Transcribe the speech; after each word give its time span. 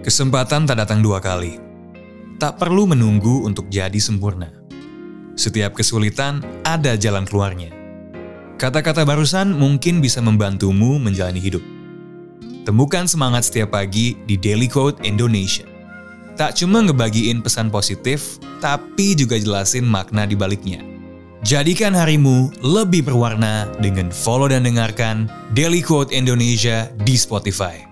Kesempatan 0.00 0.64
tak 0.64 0.80
datang 0.80 1.04
dua 1.04 1.20
kali. 1.20 1.60
Tak 2.40 2.56
perlu 2.56 2.88
menunggu 2.88 3.44
untuk 3.44 3.68
jadi 3.68 4.00
sempurna. 4.00 4.48
Setiap 5.36 5.76
kesulitan 5.76 6.40
ada 6.64 6.96
jalan 6.96 7.28
keluarnya. 7.28 7.68
Kata-kata 8.56 9.04
barusan 9.04 9.52
mungkin 9.52 10.00
bisa 10.00 10.24
membantumu 10.24 10.96
menjalani 10.96 11.36
hidup. 11.36 11.60
Temukan 12.64 13.04
semangat 13.04 13.52
setiap 13.52 13.76
pagi 13.76 14.16
di 14.24 14.40
Daily 14.40 14.72
Code 14.72 15.04
Indonesia. 15.04 15.68
Tak 16.32 16.56
cuma 16.56 16.80
ngebagiin 16.80 17.44
pesan 17.44 17.68
positif, 17.68 18.40
tapi 18.64 19.12
juga 19.12 19.36
jelasin 19.36 19.84
makna 19.84 20.24
di 20.24 20.32
baliknya. 20.32 20.80
Jadikan 21.44 21.92
harimu 21.92 22.48
lebih 22.64 23.04
berwarna 23.04 23.68
dengan 23.84 24.08
follow 24.08 24.48
dan 24.48 24.64
dengarkan 24.64 25.28
Daily 25.52 25.84
Quote 25.84 26.16
Indonesia 26.16 26.88
di 27.04 27.20
Spotify. 27.20 27.89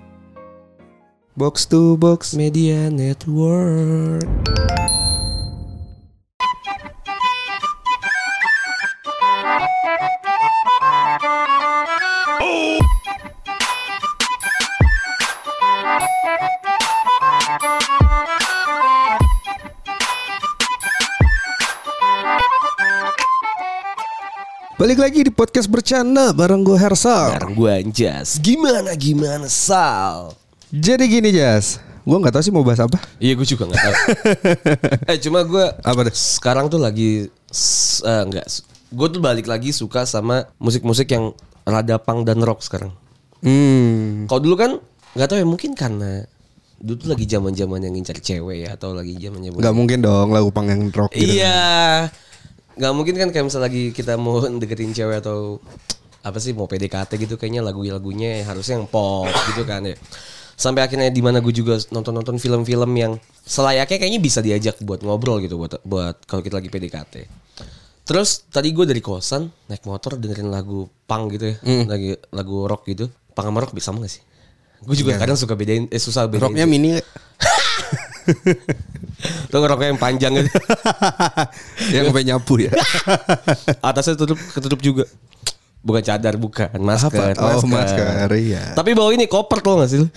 Box 1.39 1.70
to 1.70 1.95
Box 1.95 2.34
Media 2.34 2.91
Network. 2.91 4.26
Balik 24.75 24.98
lagi 24.98 25.23
di 25.23 25.31
podcast 25.31 25.70
bercanda 25.70 26.34
bareng 26.34 26.67
gue 26.67 26.75
Hersal. 26.75 27.31
Bareng 27.39 27.54
gue 27.54 27.70
Anjas 27.70 28.43
Gimana 28.43 28.98
gimana 28.98 29.46
Sal 29.46 30.47
Jadi 30.68 31.04
gini 31.08 31.32
Jas, 31.32 31.81
gue 32.05 32.12
nggak 32.12 32.36
tahu 32.36 32.42
sih 32.45 32.53
mau 32.53 32.61
bahas 32.61 32.84
apa. 32.84 33.00
Iya 33.17 33.33
gue 33.41 33.47
juga 33.48 33.64
gak 33.72 33.81
tahu 33.81 33.95
Eh 35.12 35.17
cuma 35.25 35.41
gue 35.41 35.65
Apa 35.81 36.01
deh? 36.05 36.12
Sekarang 36.12 36.69
tuh 36.69 36.77
lagi 36.77 37.25
eh, 38.05 38.23
Enggak 38.25 38.47
Gue 38.92 39.09
tuh 39.09 39.20
balik 39.25 39.48
lagi 39.48 39.73
suka 39.73 40.05
sama 40.05 40.45
musik-musik 40.61 41.09
yang 41.09 41.33
Rada 41.65 41.97
punk 41.97 42.29
dan 42.29 42.45
rock 42.45 42.61
sekarang 42.61 42.92
Hmm. 43.39 44.27
Kalau 44.27 44.42
dulu 44.42 44.59
kan 44.59 44.83
nggak 45.15 45.29
tahu 45.31 45.39
ya 45.39 45.47
mungkin 45.47 45.70
karena 45.79 46.27
Dulu 46.83 47.07
tuh 47.07 47.09
lagi 47.14 47.23
zaman 47.23 47.55
zaman 47.55 47.87
yang 47.87 47.95
ngincar 47.95 48.19
cewek 48.19 48.67
ya 48.67 48.75
Atau 48.75 48.98
lagi 48.98 49.14
zaman 49.14 49.47
zaman 49.47 49.62
Gak 49.62 49.77
mungkin 49.79 50.03
dong 50.03 50.35
lagu 50.35 50.51
pang 50.51 50.67
yang 50.67 50.91
rock 50.91 51.14
gitu. 51.14 51.39
Iya 51.39 52.11
Gak 52.75 52.92
mungkin 52.98 53.14
kan 53.14 53.31
kayak 53.31 53.47
misalnya 53.47 53.70
lagi 53.70 53.95
kita 53.95 54.19
mau 54.19 54.42
deketin 54.61 54.91
cewek 54.91 55.23
atau 55.23 55.62
apa 56.19 56.42
sih 56.42 56.51
mau 56.51 56.67
PDKT 56.67 57.14
gitu 57.14 57.35
kayaknya 57.39 57.62
lagu-lagunya 57.62 58.42
harusnya 58.42 58.83
yang 58.83 58.91
pop 58.91 59.31
gitu 59.55 59.62
kan 59.62 59.87
ya. 59.87 59.95
Sampai 60.59 60.83
akhirnya 60.83 61.06
di 61.14 61.23
mana 61.23 61.39
gue 61.39 61.55
juga 61.55 61.78
nonton-nonton 61.95 62.34
film-film 62.42 62.91
yang 62.98 63.14
selayaknya 63.47 63.95
kayaknya 64.03 64.19
bisa 64.19 64.42
diajak 64.42 64.83
buat 64.83 65.06
ngobrol 65.06 65.39
gitu 65.39 65.55
buat 65.55 65.78
buat 65.87 66.19
kalau 66.27 66.42
kita 66.42 66.59
lagi 66.59 66.67
PDKT. 66.67 67.14
Terus 68.03 68.42
tadi 68.51 68.75
gue 68.75 68.83
dari 68.83 68.98
kosan 68.98 69.47
naik 69.70 69.86
motor 69.86 70.19
dengerin 70.19 70.51
lagu 70.51 70.91
punk 71.06 71.39
gitu 71.39 71.55
ya, 71.55 71.56
lagi 71.86 72.19
lagu 72.34 72.67
rock 72.67 72.91
gitu. 72.91 73.06
Punk 73.39 73.55
sama 73.55 73.59
rock 73.62 73.70
bisa 73.70 73.95
sama 73.95 74.03
gak 74.03 74.19
sih? 74.19 74.23
Gue 74.83 74.98
juga 74.98 75.14
kadang 75.14 75.39
suka 75.39 75.55
bedain, 75.55 75.86
eh 75.95 76.01
susah 76.03 76.27
bedain. 76.27 76.51
Rocknya 76.51 76.67
mini 76.67 76.89
nggak? 76.98 77.06
Tuh 79.51 79.64
roknya 79.64 79.95
yang 79.95 80.01
panjang 80.01 80.33
gitu. 80.42 80.51
yang 81.95 82.05
sampai 82.11 82.25
nyapu 82.27 82.53
ya. 82.61 82.73
Atasnya 83.89 84.14
tutup 84.19 84.39
ketutup 84.55 84.81
juga. 84.83 85.05
Bukan 85.79 86.03
cadar, 86.03 86.34
bukan 86.34 86.75
masker. 86.83 87.39
Apa? 87.39 87.62
Oh, 87.62 87.64
masker, 87.64 88.29
iya. 88.34 88.75
Tapi 88.75 88.98
bawa 88.98 89.14
ini 89.14 89.31
koper 89.31 89.62
tuh 89.62 89.79
gak 89.79 89.89
sih 89.89 89.98
lu? 90.03 90.09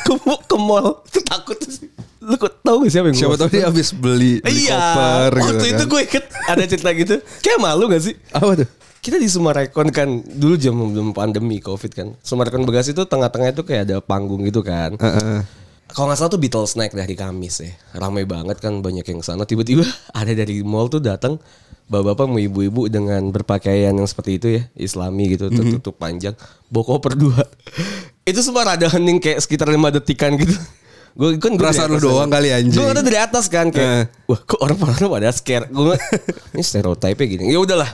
Ke, 0.00 0.12
ke 0.20 0.56
mall 0.56 1.02
Tuh 1.06 1.22
takut 1.22 1.56
sih. 1.62 1.88
Lu 2.20 2.36
kok 2.36 2.60
tahu 2.60 2.84
gak 2.84 2.92
siapa 2.92 3.06
yang 3.08 3.16
Siapa 3.16 3.34
tahu 3.34 3.48
dia 3.48 3.64
habis 3.64 3.90
beli, 3.90 4.44
beli 4.44 4.68
Iya. 4.68 4.76
koper 4.76 5.30
Waktu 5.34 5.50
gitu 5.50 5.64
itu 5.66 5.76
kan. 5.78 5.88
gue 5.88 6.00
ikut 6.04 6.24
ada 6.46 6.64
cerita 6.64 6.90
gitu. 6.92 7.14
Kayak 7.40 7.58
malu 7.58 7.84
gak 7.88 8.02
sih? 8.02 8.14
Apa 8.30 8.52
tuh? 8.60 8.68
Kita 9.00 9.16
di 9.16 9.24
Sumarekon 9.24 9.88
kan 9.88 10.08
dulu 10.28 10.54
jam 10.54 10.76
belum 10.76 11.16
pandemi 11.16 11.56
Covid 11.58 11.88
kan. 11.90 12.08
Sumarekon 12.20 12.68
Bekasi 12.68 12.92
itu 12.92 13.08
tengah-tengah 13.08 13.56
itu 13.56 13.64
kayak 13.64 13.88
ada 13.88 13.96
panggung 13.98 14.44
gitu 14.44 14.60
kan. 14.60 14.92
Heeh. 15.00 15.40
Kalau 15.90 16.06
nggak 16.06 16.20
salah 16.20 16.30
tuh 16.30 16.38
Beatles 16.38 16.76
naik 16.76 16.92
dari 16.92 17.16
Kamis 17.16 17.64
ya. 17.64 17.72
Ramai 17.96 18.22
banget 18.22 18.60
kan 18.60 18.78
banyak 18.78 19.02
yang 19.02 19.24
sana. 19.24 19.42
Tiba-tiba 19.42 19.82
ada 20.14 20.30
dari 20.30 20.60
mall 20.60 20.86
tuh 20.86 21.00
datang 21.00 21.40
bapak-bapak 21.88 22.26
mau 22.28 22.38
ibu-ibu 22.38 22.86
dengan 22.86 23.24
berpakaian 23.32 23.90
yang 23.90 24.06
seperti 24.06 24.36
itu 24.36 24.46
ya. 24.54 24.62
Islami 24.76 25.32
gitu 25.34 25.48
tertutup 25.48 25.96
panjang. 25.96 26.36
Bawa 26.68 26.84
koper 26.94 27.16
dua. 27.16 27.40
Itu 28.30 28.40
semua 28.40 28.62
rada 28.64 28.86
hening 28.86 29.18
kayak 29.18 29.38
sekitar 29.42 29.68
lima 29.68 29.90
detikan 29.90 30.34
gitu. 30.38 30.54
Gue 31.18 31.34
kan 31.42 31.58
Perasaan 31.58 31.90
dari 31.90 31.98
lu 31.98 32.06
doang 32.06 32.30
kan. 32.30 32.38
kali, 32.38 32.48
anjing. 32.54 32.78
Gue 32.78 32.86
ngeliatnya 32.86 33.04
dari 33.04 33.18
atas 33.18 33.44
kan 33.50 33.66
kayak 33.74 34.14
wah 34.30 34.40
kok 34.46 34.62
orang-orang 34.62 35.10
pada 35.18 35.34
scare. 35.34 35.66
Gue 35.66 35.98
ini 36.54 36.62
stereotype 36.62 37.18
gini. 37.26 37.50
Ya 37.50 37.58
udahlah. 37.58 37.90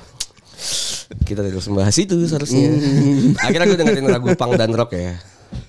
Kita 1.25 1.41
tidak 1.41 1.65
membahas 1.65 1.97
itu 1.97 2.13
seharusnya. 2.29 2.77
Akhirnya 3.47 3.67
gue 3.73 3.79
dengerin 3.81 4.07
lagu 4.13 4.29
punk 4.37 4.53
dan 4.61 4.71
rock 4.77 4.93
ya. 4.93 5.17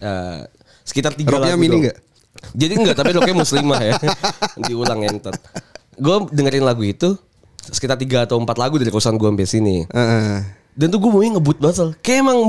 Eh, 0.03 0.39
sekitar 0.83 1.15
tiga 1.15 1.39
Rocknya 1.39 1.55
lagu 1.55 1.63
mini 1.63 1.77
nggak? 1.87 1.97
Jadi 2.53 2.73
enggak, 2.77 2.95
tapi 2.99 3.11
roknya 3.17 3.35
muslimah 3.35 3.81
ya. 3.81 3.93
Diulang 4.67 4.99
entot. 5.07 5.33
Gue 5.97 6.15
dengerin 6.29 6.67
lagu 6.67 6.83
itu 6.85 7.17
sekitar 7.71 7.97
tiga 7.97 8.27
atau 8.27 8.37
empat 8.39 8.59
lagu 8.59 8.75
dari 8.77 8.91
kosan 8.91 9.15
gue 9.15 9.27
sampai 9.27 9.47
sini. 9.47 9.75
Heeh. 9.87 10.43
Dan 10.77 10.93
tuh 10.93 10.99
gue 11.01 11.09
maunya 11.09 11.39
ngebut 11.39 11.57
banget. 11.57 11.97
Kayak 12.05 12.27
emang 12.27 12.39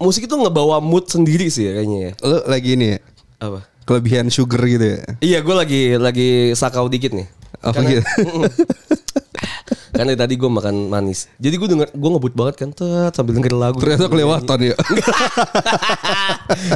musik 0.00 0.24
itu 0.24 0.34
ngebawa 0.34 0.80
mood 0.80 1.06
sendiri 1.06 1.52
sih 1.52 1.68
ya 1.68 1.72
kayaknya 1.76 1.98
ya. 2.00 2.12
Lu 2.24 2.38
lagi 2.48 2.68
ini 2.74 2.86
ya? 2.96 2.98
Apa? 3.44 3.60
Kelebihan 3.84 4.32
sugar 4.32 4.64
gitu 4.64 4.86
ya? 4.96 4.98
Iya 5.20 5.38
gue 5.44 5.54
lagi 5.54 5.80
lagi 6.00 6.28
sakau 6.56 6.88
dikit 6.88 7.12
nih. 7.12 7.28
Apa 7.60 7.80
gitu? 7.84 8.02
Karena 10.00 10.16
tadi 10.16 10.34
gue 10.40 10.48
makan 10.48 10.88
manis. 10.88 11.28
Jadi 11.36 11.54
gue 11.60 11.68
denger 11.76 11.88
gue 11.92 12.10
ngebut 12.16 12.32
banget 12.32 12.54
kan 12.64 12.70
tet, 12.72 13.12
sambil 13.12 13.36
denger 13.36 13.52
lagu. 13.52 13.76
Ternyata 13.76 14.08
kelewatan 14.08 14.58
ya. 14.72 14.76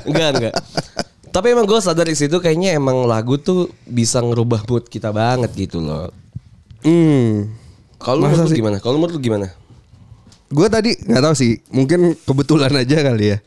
enggak 0.08 0.28
enggak. 0.36 0.54
Tapi 1.32 1.46
emang 1.50 1.64
gue 1.64 1.80
sadar 1.80 2.04
di 2.04 2.14
situ 2.14 2.36
kayaknya 2.38 2.76
emang 2.76 3.08
lagu 3.08 3.41
tuh 3.41 3.72
bisa 3.88 4.20
ngerubah 4.20 4.68
mood 4.68 4.86
kita 4.92 5.08
banget 5.10 5.50
gitu 5.56 5.80
loh. 5.80 6.12
hmm. 6.84 7.64
Kalau 7.96 8.28
menurut 8.28 8.52
lu 8.52 8.58
gimana? 8.60 8.76
Kalau 8.84 8.96
menurut 9.00 9.16
lu 9.16 9.22
gimana? 9.24 9.48
Gue 10.53 10.66
tadi 10.69 10.97
nggak 10.97 11.22
tahu 11.25 11.34
sih, 11.37 11.62
mungkin 11.72 12.12
kebetulan 12.27 12.72
aja 12.75 13.00
kali 13.00 13.37
ya. 13.37 13.38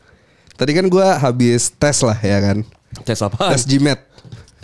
Tadi 0.58 0.70
kan 0.74 0.86
gue 0.90 1.06
habis 1.06 1.70
tes 1.70 1.98
lah 2.02 2.18
ya 2.18 2.38
kan. 2.42 2.66
Tes 3.06 3.20
apa? 3.22 3.54
Tes 3.54 3.62
GMAT. 3.62 4.00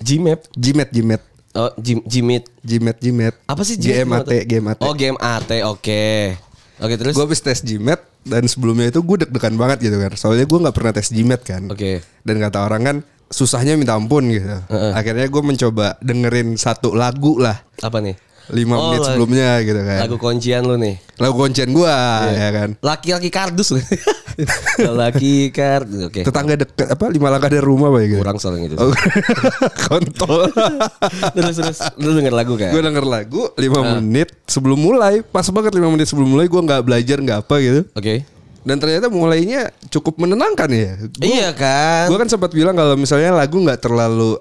Gmap. 0.02 0.40
GMAT, 0.58 0.90
GMAT. 0.90 1.22
Oh, 1.54 1.70
Gm 1.78 2.02
Gmit. 2.02 2.50
GMAT, 2.66 2.98
GMAT. 2.98 3.34
Apa 3.46 3.62
sih? 3.62 3.78
GMAT, 3.78 4.26
GMAT. 4.26 4.82
Oh, 4.82 4.90
GMAT. 4.90 5.62
Oke. 5.70 6.34
Oke, 6.82 6.94
terus? 6.98 7.14
Gue 7.14 7.24
habis 7.30 7.38
tes 7.38 7.62
GMAT 7.62 8.02
dan 8.26 8.42
sebelumnya 8.50 8.90
itu 8.90 8.98
gue 8.98 9.22
deg-degan 9.22 9.54
banget 9.54 9.86
gitu 9.86 9.94
kan. 10.02 10.10
Soalnya 10.18 10.50
gue 10.50 10.58
nggak 10.58 10.74
pernah 10.74 10.90
tes 10.90 11.14
GMAT 11.14 11.40
kan. 11.46 11.62
Oke. 11.70 12.02
Dan 12.26 12.42
kata 12.42 12.58
orang 12.66 12.82
kan 12.82 12.96
susahnya 13.30 13.78
minta 13.78 13.94
ampun 13.94 14.34
gitu. 14.34 14.50
Akhirnya 14.98 15.30
gue 15.30 15.42
mencoba 15.46 15.94
dengerin 16.02 16.58
satu 16.58 16.98
lagu 16.98 17.38
lah. 17.38 17.62
Apa 17.78 18.02
nih? 18.02 18.18
Lima 18.46 18.74
Oh, 18.74 18.80
menit 18.86 18.98
lagu- 18.98 19.08
sebelumnya 19.08 19.48
gitu 19.60 19.80
kan. 19.80 19.98
Lagu 20.00 20.16
kuncian 20.16 20.62
lu 20.62 20.76
nih. 20.76 20.94
Lagu 21.16 21.34
kuncian 21.34 21.68
gue 21.68 21.96
ya 22.30 22.48
kan. 22.50 22.68
Laki-laki 22.78 23.28
kardus. 23.28 23.72
Laki 25.00 25.48
kardus. 25.48 26.00
Oke. 26.04 26.20
Tetangga 26.22 26.54
deket 26.56 26.86
apa 26.88 27.04
lima 27.06 27.28
langkah 27.28 27.48
dari 27.48 27.62
rumah 27.62 27.88
apa 27.88 27.98
ya 27.98 28.06
gitu. 28.08 28.20
Kurang 28.20 28.36
soalnya 28.36 28.66
gitu. 28.66 28.76
Oh, 28.76 28.92
kontol. 29.86 30.50
terus 31.34 31.56
terus 31.56 31.78
lu 31.96 32.12
denger 32.12 32.34
lagu 32.34 32.54
kan? 32.54 32.70
gue 32.70 32.82
denger 32.82 33.04
lagu 33.04 33.42
5 33.50 33.62
Ah. 33.74 33.82
menit 33.96 34.28
sebelum 34.44 34.76
mulai 34.76 35.22
pas 35.22 35.46
banget 35.46 35.72
5 35.72 35.88
menit 35.88 36.06
sebelum 36.06 36.28
mulai 36.28 36.44
gue 36.44 36.58
nggak 36.58 36.82
belajar 36.82 37.16
nggak 37.18 37.38
apa 37.40 37.54
gitu 37.58 37.80
Oke. 37.92 38.24
dan 38.60 38.76
ternyata 38.76 39.06
mulainya 39.08 39.60
cukup 39.88 40.18
menenangkan 40.18 40.68
ya 40.68 40.90
Gua- 40.98 41.22
Iya 41.22 41.48
kan? 41.52 42.06
gue 42.08 42.18
kan 42.18 42.26
sempat 42.26 42.50
bilang 42.50 42.72
kalau 42.72 42.94
misalnya 42.94 43.30
lagu 43.30 43.56
nggak 43.56 43.78
terlalu 43.78 44.36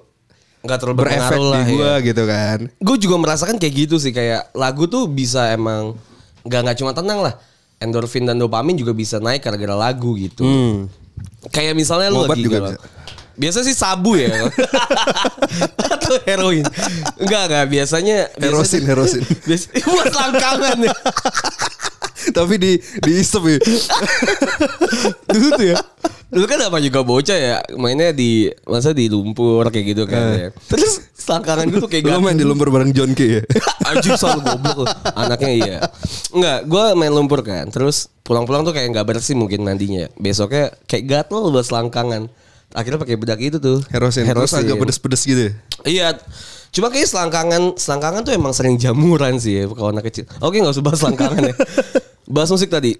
Enggak 0.64 0.78
terlalu 0.80 0.96
berefek 0.98 1.20
berpengaruh 1.20 1.44
di 1.44 1.52
lah 1.52 1.64
gue 1.68 1.84
ya. 1.84 1.94
gitu 2.02 2.22
kan 2.24 2.58
Gue 2.80 2.96
juga 2.96 3.16
merasakan 3.20 3.56
kayak 3.56 3.74
gitu 3.84 3.96
sih 4.00 4.10
kayak 4.10 4.48
lagu 4.52 4.88
tuh 4.88 5.04
bisa 5.04 5.52
emang 5.52 5.92
nggak 6.42 6.60
nggak 6.64 6.76
cuma 6.80 6.90
tenang 6.90 7.20
lah. 7.20 7.36
Endorfin 7.76 8.24
dan 8.24 8.36
dopamin 8.36 8.72
juga 8.74 8.90
bisa 8.90 9.20
naik 9.20 9.44
gara-gara 9.44 9.76
lagu 9.76 10.16
gitu. 10.16 10.40
Kayak 11.52 11.76
misalnya 11.76 12.08
lu 12.08 12.24
Obat 12.24 12.34
lagi 12.34 12.42
juga 12.42 12.58
galau. 12.64 12.80
Biasa 13.34 13.60
sih 13.60 13.74
sabu 13.74 14.14
ya. 14.14 14.30
Atau 15.92 16.16
heroin. 16.24 16.64
Enggak 17.18 17.42
enggak 17.44 17.64
biasanya 17.68 18.16
Herosin, 18.34 18.80
biasanya- 18.80 18.88
herosin. 18.88 19.22
Biasa, 19.48 19.66
buat 19.84 20.12
langkangan 20.12 20.76
ya. 20.80 20.92
tapi 22.30 22.54
di 22.56 22.72
di 22.78 23.12
isep 23.20 23.42
ya 23.44 23.58
Dulu 25.34 25.48
tuh 25.58 25.66
ya. 25.74 25.76
Dulu 26.34 26.44
kan 26.50 26.58
apa 26.66 26.78
juga 26.82 27.06
bocah 27.06 27.38
ya 27.38 27.56
mainnya 27.78 28.10
di 28.10 28.50
masa 28.66 28.90
di 28.90 29.06
lumpur 29.06 29.66
kayak 29.70 29.86
gitu 29.94 30.02
kan 30.06 30.22
ya. 30.34 30.48
Terus 30.70 31.02
selangkangan 31.14 31.70
gue 31.70 31.80
tuh 31.82 31.90
kayak 31.90 32.10
lo 32.10 32.18
main 32.22 32.38
di 32.38 32.46
lumpur 32.46 32.74
bareng 32.74 32.90
John 32.90 33.14
Key 33.14 33.38
ya 33.38 33.42
selalu 34.20 34.40
goblok 34.42 34.76
lu. 34.82 34.86
Anaknya 35.14 35.50
iya. 35.52 35.78
Enggak, 36.34 36.58
gue 36.66 36.84
main 36.98 37.12
lumpur 37.12 37.40
kan. 37.46 37.70
Terus 37.70 38.10
pulang-pulang 38.26 38.66
tuh 38.66 38.74
kayak 38.74 38.94
nggak 38.94 39.06
bersih 39.14 39.38
mungkin 39.38 39.62
mandinya. 39.62 40.10
Besoknya 40.18 40.74
kayak 40.90 41.04
gatel 41.06 41.50
buat 41.50 41.66
selangkangan. 41.66 42.30
Akhirnya 42.74 42.98
pakai 42.98 43.16
bedak 43.16 43.38
itu 43.40 43.56
tuh. 43.62 43.78
Herosin. 43.88 44.26
Terus 44.26 44.52
agak 44.52 44.76
pedes-pedes 44.76 45.22
gitu. 45.24 45.42
ya? 45.48 45.52
Iya. 45.86 46.08
Cuma 46.74 46.90
kayak 46.90 47.06
selangkangan, 47.06 47.78
selangkangan 47.78 48.26
tuh 48.26 48.34
emang 48.34 48.50
sering 48.50 48.74
jamuran 48.74 49.38
sih 49.38 49.62
ya 49.62 49.70
kalau 49.70 49.94
anak 49.94 50.10
kecil. 50.10 50.26
Oke 50.42 50.58
nggak 50.58 50.74
usah 50.74 50.82
bahas 50.82 50.98
selangkangan 50.98 51.42
ya. 51.46 51.54
Bahas 52.26 52.50
musik 52.50 52.66
tadi. 52.66 52.98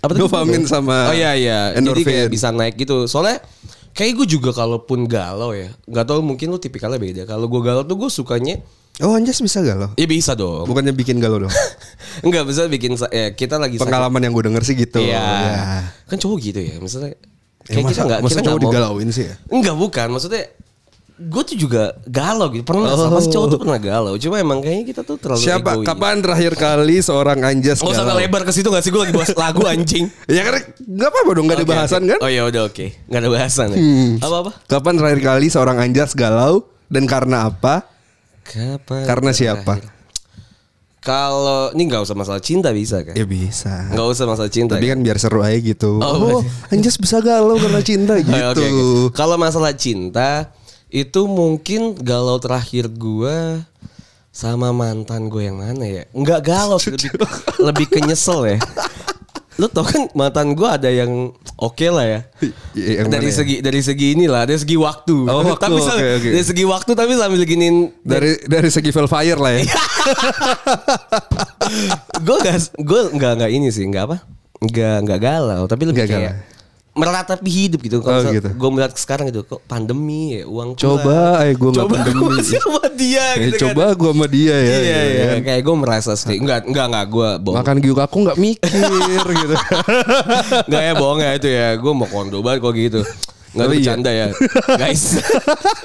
Apa 0.00 0.16
tadi? 0.16 0.24
Dopamin 0.24 0.64
sama 0.64 1.12
Oh 1.12 1.14
iya 1.14 1.36
iya. 1.36 1.76
Jadi 1.76 1.84
endorfin. 1.84 2.08
kayak 2.08 2.26
bisa 2.32 2.48
naik 2.48 2.80
gitu. 2.80 3.04
Soalnya 3.04 3.44
kayak 3.92 4.24
gue 4.24 4.40
juga 4.40 4.56
kalaupun 4.56 5.04
galau 5.04 5.52
ya. 5.52 5.68
Nggak 5.84 6.04
tahu 6.08 6.24
mungkin 6.24 6.48
lu 6.48 6.56
tipikalnya 6.56 6.96
beda. 6.96 7.22
Kalau 7.28 7.44
gue 7.44 7.60
galau 7.60 7.84
tuh 7.84 8.00
gue 8.00 8.08
sukanya 8.08 8.56
Oh 9.00 9.16
Anjas 9.16 9.40
bisa 9.40 9.64
galau? 9.64 9.96
Ya 9.96 10.04
bisa 10.04 10.36
dong. 10.36 10.68
Bukannya 10.68 10.92
bikin 10.92 11.20
galau 11.20 11.48
dong? 11.48 11.52
Enggak 12.26 12.44
bisa 12.44 12.68
bikin 12.68 13.00
ya, 13.08 13.32
kita 13.32 13.56
lagi 13.56 13.80
sakit. 13.80 13.88
Pengalaman 13.88 14.20
yang 14.28 14.32
gue 14.36 14.44
denger 14.52 14.62
sih 14.64 14.76
gitu. 14.76 15.00
Iya. 15.00 15.24
Ya. 15.24 15.60
Kan 16.04 16.20
cowok 16.20 16.38
gitu 16.40 16.60
ya. 16.60 16.76
Misalnya 16.76 17.16
Ya, 17.66 17.76
kayak 17.76 17.84
kita 17.88 18.00
enggak 18.02 18.20
masa 18.20 18.30
kita 18.30 18.40
cowok 18.40 18.50
nggak 18.50 18.62
mau- 18.62 18.72
digalauin 18.72 19.08
sih 19.10 19.24
ya? 19.26 19.34
Enggak 19.48 19.76
bukan, 19.76 20.06
maksudnya 20.10 20.42
gue 21.20 21.42
tuh 21.44 21.52
juga 21.54 21.82
galau 22.02 22.48
gitu. 22.48 22.64
Pernah 22.64 22.96
sama 22.96 23.20
si 23.20 23.28
cowok 23.28 23.46
tuh 23.46 23.58
pernah 23.60 23.76
galau. 23.76 24.16
Cuma 24.16 24.40
emang 24.40 24.58
kayaknya 24.58 24.84
kita 24.88 25.00
tuh 25.04 25.20
terlalu 25.20 25.44
Siapa? 25.44 25.70
egois. 25.76 25.84
Kapan 25.84 26.16
terakhir 26.18 26.52
kali 26.56 26.96
seorang 26.98 27.38
Anjas 27.44 27.78
Oh 27.78 27.92
sampai 27.92 28.24
lebar 28.24 28.40
ke 28.40 28.50
situ 28.50 28.66
gak 28.66 28.80
sih 28.80 28.88
gue 28.88 28.96
lagi 28.98 29.12
bahas 29.12 29.28
lagu 29.36 29.60
anjing. 29.62 30.08
Ya 30.26 30.40
kan 30.42 30.64
nggak 30.80 31.08
apa-apa 31.08 31.30
dong, 31.30 31.44
nggak 31.44 31.58
ada 31.60 31.68
bahasan 31.68 32.00
oke. 32.00 32.10
kan? 32.10 32.18
Oh 32.18 32.30
ya 32.30 32.42
udah 32.42 32.62
oke, 32.64 32.86
nggak 33.04 33.20
ada 33.20 33.30
bahasan 33.30 33.66
ya. 33.68 33.78
Hmm. 33.78 34.10
Apa 34.18 34.36
apa? 34.40 34.50
Kapan 34.64 34.94
terakhir 34.96 35.20
kali 35.20 35.46
seorang 35.46 35.76
Anjas 35.76 36.16
galau 36.16 36.54
dan 36.88 37.04
karena 37.04 37.46
apa? 37.46 37.84
Kapan? 38.42 39.04
Karena 39.04 39.30
siapa? 39.30 39.76
terakhir? 39.76 39.99
Kalau 41.00 41.72
ini 41.72 41.88
nggak 41.88 42.04
usah 42.04 42.12
masalah 42.12 42.44
cinta 42.44 42.76
bisa 42.76 43.00
kan? 43.00 43.16
Ya 43.16 43.24
bisa. 43.24 43.88
Nggak 43.88 44.06
usah 44.12 44.24
masalah 44.28 44.52
cinta. 44.52 44.76
Tapi 44.76 44.92
kan 44.92 45.00
biar 45.00 45.16
seru 45.16 45.40
aja 45.40 45.56
gitu. 45.56 45.96
Oh, 45.96 46.40
Oh, 46.40 46.40
Anjas 46.68 47.00
bisa 47.00 47.24
galau 47.24 47.56
karena 47.56 47.80
cinta 47.80 48.20
gitu. 48.20 48.28
Oke, 48.28 48.64
oke. 48.68 49.16
Kalau 49.16 49.40
masalah 49.40 49.72
cinta 49.72 50.52
itu 50.92 51.24
mungkin 51.24 51.96
galau 51.96 52.36
terakhir 52.36 52.92
gua 52.92 53.64
sama 54.30 54.70
mantan 54.70 55.26
gue 55.26 55.48
yang 55.48 55.58
mana 55.58 55.82
ya? 55.82 56.04
Enggak 56.12 56.46
galau, 56.46 56.76
lebih 56.76 57.10
lebih 57.58 57.86
ke 57.88 57.98
nyesel 58.04 58.46
ya. 58.46 58.58
Lu 59.58 59.66
tau 59.66 59.82
kan 59.82 60.06
mantan 60.12 60.52
gue 60.52 60.68
ada 60.68 60.86
yang 60.86 61.32
oke 61.60 61.86
lah 61.86 62.02
ya. 62.02 62.20
Iya, 62.72 63.04
yang 63.04 63.08
dari 63.08 63.28
ya? 63.28 63.36
segi 63.36 63.56
dari 63.60 63.80
segi 63.80 64.06
inilah, 64.14 64.42
dari 64.42 64.56
segi 64.56 64.74
waktu. 64.74 65.16
Oh, 65.22 65.44
waktu, 65.44 65.60
tapi 65.60 65.78
sambil- 65.78 66.16
oke. 66.16 66.28
dari 66.30 66.42
segi 66.42 66.64
waktu 66.64 66.90
tapi 66.92 67.12
sambil 67.14 67.44
giniin 67.44 67.76
Dari 68.00 68.30
dari 68.44 68.68
segi 68.68 68.90
Velfire 68.90 69.36
lah 69.36 69.52
ya. 69.52 69.62
gue 72.20 72.36
gak 72.38 72.56
gue 72.76 73.00
nggak 73.12 73.32
nggak 73.36 73.50
ini 73.50 73.68
sih 73.68 73.84
nggak 73.84 74.04
apa 74.04 74.16
nggak 74.60 74.96
nggak 75.04 75.20
galau 75.20 75.62
tapi 75.64 75.82
lebih 75.84 76.04
Nggak 76.04 76.10
kayak 76.10 76.32
galau. 76.32 76.58
Meratapi 76.90 77.46
hidup 77.46 77.80
gitu 77.80 77.98
kalau 77.98 78.18
Oh, 78.20 78.28
gitu. 78.28 78.50
gue 78.50 78.68
melihat 78.68 78.92
sekarang 78.92 79.28
gitu 79.28 79.42
kok 79.42 79.62
pandemi 79.64 80.34
ya 80.34 80.42
uang 80.44 80.74
Coba, 80.74 81.38
eh, 81.40 81.54
gua 81.54 81.70
nggak 81.70 81.86
coba 81.86 81.94
pandemi. 81.96 82.18
gue 82.18 82.30
masih 82.34 82.58
sama 82.58 82.84
dia 82.92 83.24
Eh, 83.30 83.38
gitu 83.46 83.56
coba 83.64 83.82
kan. 83.86 83.94
gua 83.96 84.10
sama 84.10 84.26
dia 84.26 84.50
ya. 84.50 84.58
iya 84.58 84.74
gitu 84.74 84.90
iya 84.90 85.24
kan. 85.24 85.40
kayak 85.44 85.62
gue 85.62 85.76
merasa 85.76 86.12
sih 86.12 86.36
enggak 86.36 86.60
enggak 86.64 86.86
enggak 86.86 87.06
gue 87.08 87.28
bohong 87.40 87.56
Makan 87.56 87.76
giuk 87.78 88.00
aku 88.00 88.16
nggak 88.20 88.36
mikir 88.36 89.24
gitu. 89.40 89.54
enggak 90.66 90.82
ya 90.82 90.92
bohong 90.94 91.20
ya 91.20 91.30
itu 91.32 91.48
ya 91.48 91.68
gue 91.74 91.92
mau 91.92 92.06
kondo 92.06 92.38
banget 92.40 92.58
kok 92.60 92.74
gitu 92.74 93.00
nggak 93.50 93.60
Oh, 93.60 93.68
iya. 93.68 93.74
bercanda 93.76 94.10
ya 94.10 94.26
guys 94.72 95.02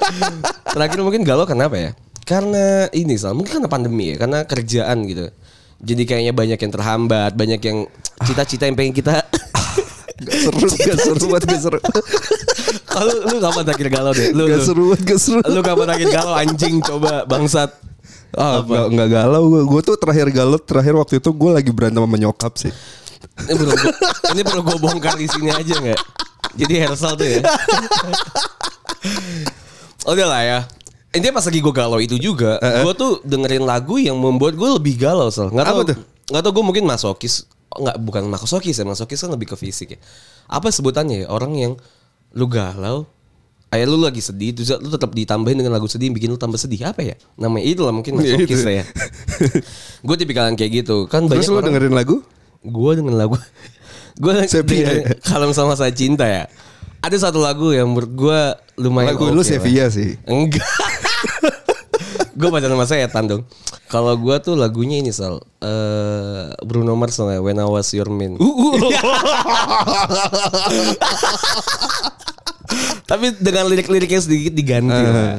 terakhir 0.74 0.98
mungkin 1.00 1.22
galau 1.22 1.44
kenapa 1.44 1.76
ya 1.76 1.90
karena 2.22 2.90
ini 2.90 3.14
sal 3.14 3.32
mungkin 3.32 3.58
karena 3.58 3.68
pandemi 3.68 4.10
ya 4.10 4.16
karena 4.18 4.42
kerjaan 4.42 5.02
gitu 5.04 5.30
jadi 5.76 6.02
kayaknya 6.04 6.32
banyak 6.32 6.58
yang 6.58 6.72
terhambat 6.72 7.32
banyak 7.32 7.60
yang 7.60 7.78
cita-cita 8.22 8.64
yang 8.64 8.74
pengen 8.74 8.90
kita 8.92 9.22
Gak 10.16 10.32
seru, 10.32 10.58
gak 10.64 10.96
seru 10.96 11.24
banget, 11.28 11.44
gak 11.44 11.60
seru. 11.60 11.78
Kalau 12.88 13.12
lu 13.28 13.36
kapan 13.36 13.62
terakhir 13.68 13.88
galau 13.92 14.12
deh? 14.16 14.28
Lu, 14.32 14.48
Gak 14.48 14.58
lu. 14.58 14.64
seru 14.64 14.82
banget, 14.88 15.02
gak 15.04 15.20
seru. 15.20 15.40
Lu 15.44 15.60
kapan 15.60 15.84
terakhir 15.92 16.08
galau 16.08 16.34
anjing 16.34 16.74
coba 16.80 17.28
bangsat. 17.28 17.70
Ah, 18.32 18.64
gak, 18.64 18.86
gak 18.96 19.08
galau 19.12 19.42
gue. 19.52 19.62
Gue 19.68 19.80
tuh 19.84 19.96
terakhir 20.00 20.32
galau, 20.32 20.56
terakhir 20.56 20.96
waktu 20.96 21.20
itu 21.20 21.30
gue 21.32 21.50
lagi 21.52 21.70
berantem 21.72 22.00
sama 22.00 22.16
nyokap 22.16 22.52
sih. 22.56 22.72
Ini 23.36 23.52
perlu 23.52 23.74
gua, 23.76 23.92
ini 24.32 24.40
perlu 24.44 24.62
gue 24.64 24.78
bongkar 24.80 25.14
di 25.20 25.28
sini 25.28 25.52
aja 25.52 25.74
nggak? 25.76 26.00
Jadi 26.56 26.74
Hersal 26.80 27.12
tuh 27.20 27.28
ya. 27.28 27.40
Udah 30.08 30.26
lah 30.28 30.42
ya. 30.44 30.58
Intinya 31.12 31.40
pas 31.40 31.44
lagi 31.48 31.60
gue 31.60 31.74
galau 31.74 32.00
itu 32.00 32.16
juga, 32.16 32.56
gue 32.60 32.94
tuh 32.96 33.20
dengerin 33.24 33.64
lagu 33.64 33.96
yang 34.00 34.16
membuat 34.16 34.56
gue 34.56 34.68
lebih 34.80 34.96
galau 35.00 35.28
sel. 35.28 35.48
Nggak 35.48 35.66
tahu 35.68 35.80
Apa 35.80 35.88
tuh? 35.92 35.96
Nggak 36.32 36.42
tahu 36.44 36.52
gue 36.60 36.64
mungkin 36.64 36.84
masokis. 36.88 37.48
Nggak 37.78 37.96
bukan 38.00 38.22
masokis 38.26 38.74
ya, 38.74 38.84
masokis 38.84 39.18
kan 39.18 39.28
lebih 39.28 39.46
ke 39.46 39.56
fisik 39.56 39.94
ya. 39.94 39.98
Apa 40.46 40.68
sebutannya 40.68 41.22
ya? 41.22 41.26
Orang 41.26 41.54
yang 41.54 41.76
lu 42.32 42.46
galau, 42.46 43.04
Ayah 43.66 43.84
lu 43.84 43.98
lagi 43.98 44.20
sedih, 44.20 44.54
terus 44.54 44.70
lu 44.76 44.88
tetap 44.88 45.10
ditambahin 45.10 45.58
dengan 45.58 45.74
lagu 45.74 45.84
sedih, 45.84 46.08
bikin 46.08 46.30
lu 46.30 46.38
tambah 46.38 46.54
sedih 46.54 46.86
apa 46.86 47.02
ya? 47.02 47.14
Namanya 47.34 47.66
itu 47.72 47.82
lah 47.82 47.90
mungkin 47.90 48.16
Ya, 48.18 48.38
masokis 48.38 48.62
lah 48.62 48.74
ya. 48.80 48.84
gue 50.00 50.16
tipikal 50.16 50.46
yang 50.46 50.54
kayak 50.54 50.72
gitu. 50.80 51.04
Kan 51.06 51.26
banyak 51.26 51.42
Terus 51.42 51.50
lu 51.50 51.58
orang- 51.58 51.70
dengerin 51.70 51.92
lagu? 51.92 52.16
gue 52.62 52.92
dengan 52.98 53.14
lagu 53.14 53.38
gue 54.18 54.34
Sepia. 54.50 55.06
kalau 55.22 55.46
sama 55.52 55.78
saya 55.78 55.94
cinta 55.94 56.26
ya 56.26 56.50
ada 56.98 57.14
satu 57.14 57.38
lagu 57.38 57.70
yang 57.70 57.86
menurut 57.86 58.10
gue 58.10 58.40
lumayan 58.82 59.14
Lagu 59.14 59.30
oke 59.30 59.38
lu. 59.38 59.42
Sevilla 59.46 59.86
sih. 59.86 60.18
enggak 60.26 60.66
gue 62.38 62.48
pacaran 62.50 62.74
sama 62.74 62.86
setan 62.86 63.24
dong 63.26 63.42
kalau 63.86 64.14
gue 64.14 64.36
tuh 64.38 64.54
lagunya 64.54 64.98
ini 64.98 65.10
sal 65.10 65.40
Eh, 65.58 66.44
Bruno 66.62 66.94
Mars 66.94 67.16
nggak? 67.16 67.40
When 67.40 67.56
I 67.56 67.66
Was 67.66 67.90
Your 67.90 68.06
Man 68.08 68.38
tapi 73.06 73.30
dengan 73.38 73.66
lirik-liriknya 73.66 74.18
sedikit 74.18 74.52
diganti 74.52 74.90
lah. 74.90 75.38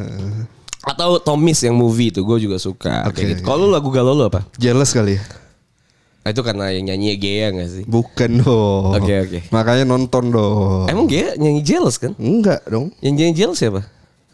atau 0.87 1.19
Tomis 1.19 1.59
yang 1.59 1.75
movie 1.75 2.09
itu 2.09 2.23
gue 2.23 2.37
juga 2.39 2.55
suka 2.55 3.03
Oke. 3.05 3.19
kayak 3.19 3.27
gitu. 3.35 3.41
kalau 3.43 3.67
lu 3.67 3.75
lagu 3.75 3.91
galau 3.91 4.15
lu 4.15 4.23
apa 4.23 4.47
Jealous 4.55 4.95
kali 4.95 5.19
ya? 5.19 5.23
Ah, 6.23 6.31
itu 6.31 6.43
karena 6.43 6.71
yang 6.71 6.87
nyanyi 6.87 7.15
Gea 7.15 7.51
gak 7.51 7.69
sih 7.69 7.83
Bukan 7.87 8.43
dong. 8.43 8.91
Oke, 8.95 9.15
oke. 9.15 9.39
Makanya 9.47 9.83
nonton 9.83 10.27
dong. 10.27 10.83
Emang 10.87 11.07
Gea 11.07 11.35
nyanyi 11.35 11.63
jealous 11.63 11.95
kan? 11.95 12.11
Enggak 12.19 12.67
dong. 12.67 12.91
Yang 12.99 13.13
nyanyi 13.15 13.33
jealous 13.33 13.59
siapa? 13.59 13.81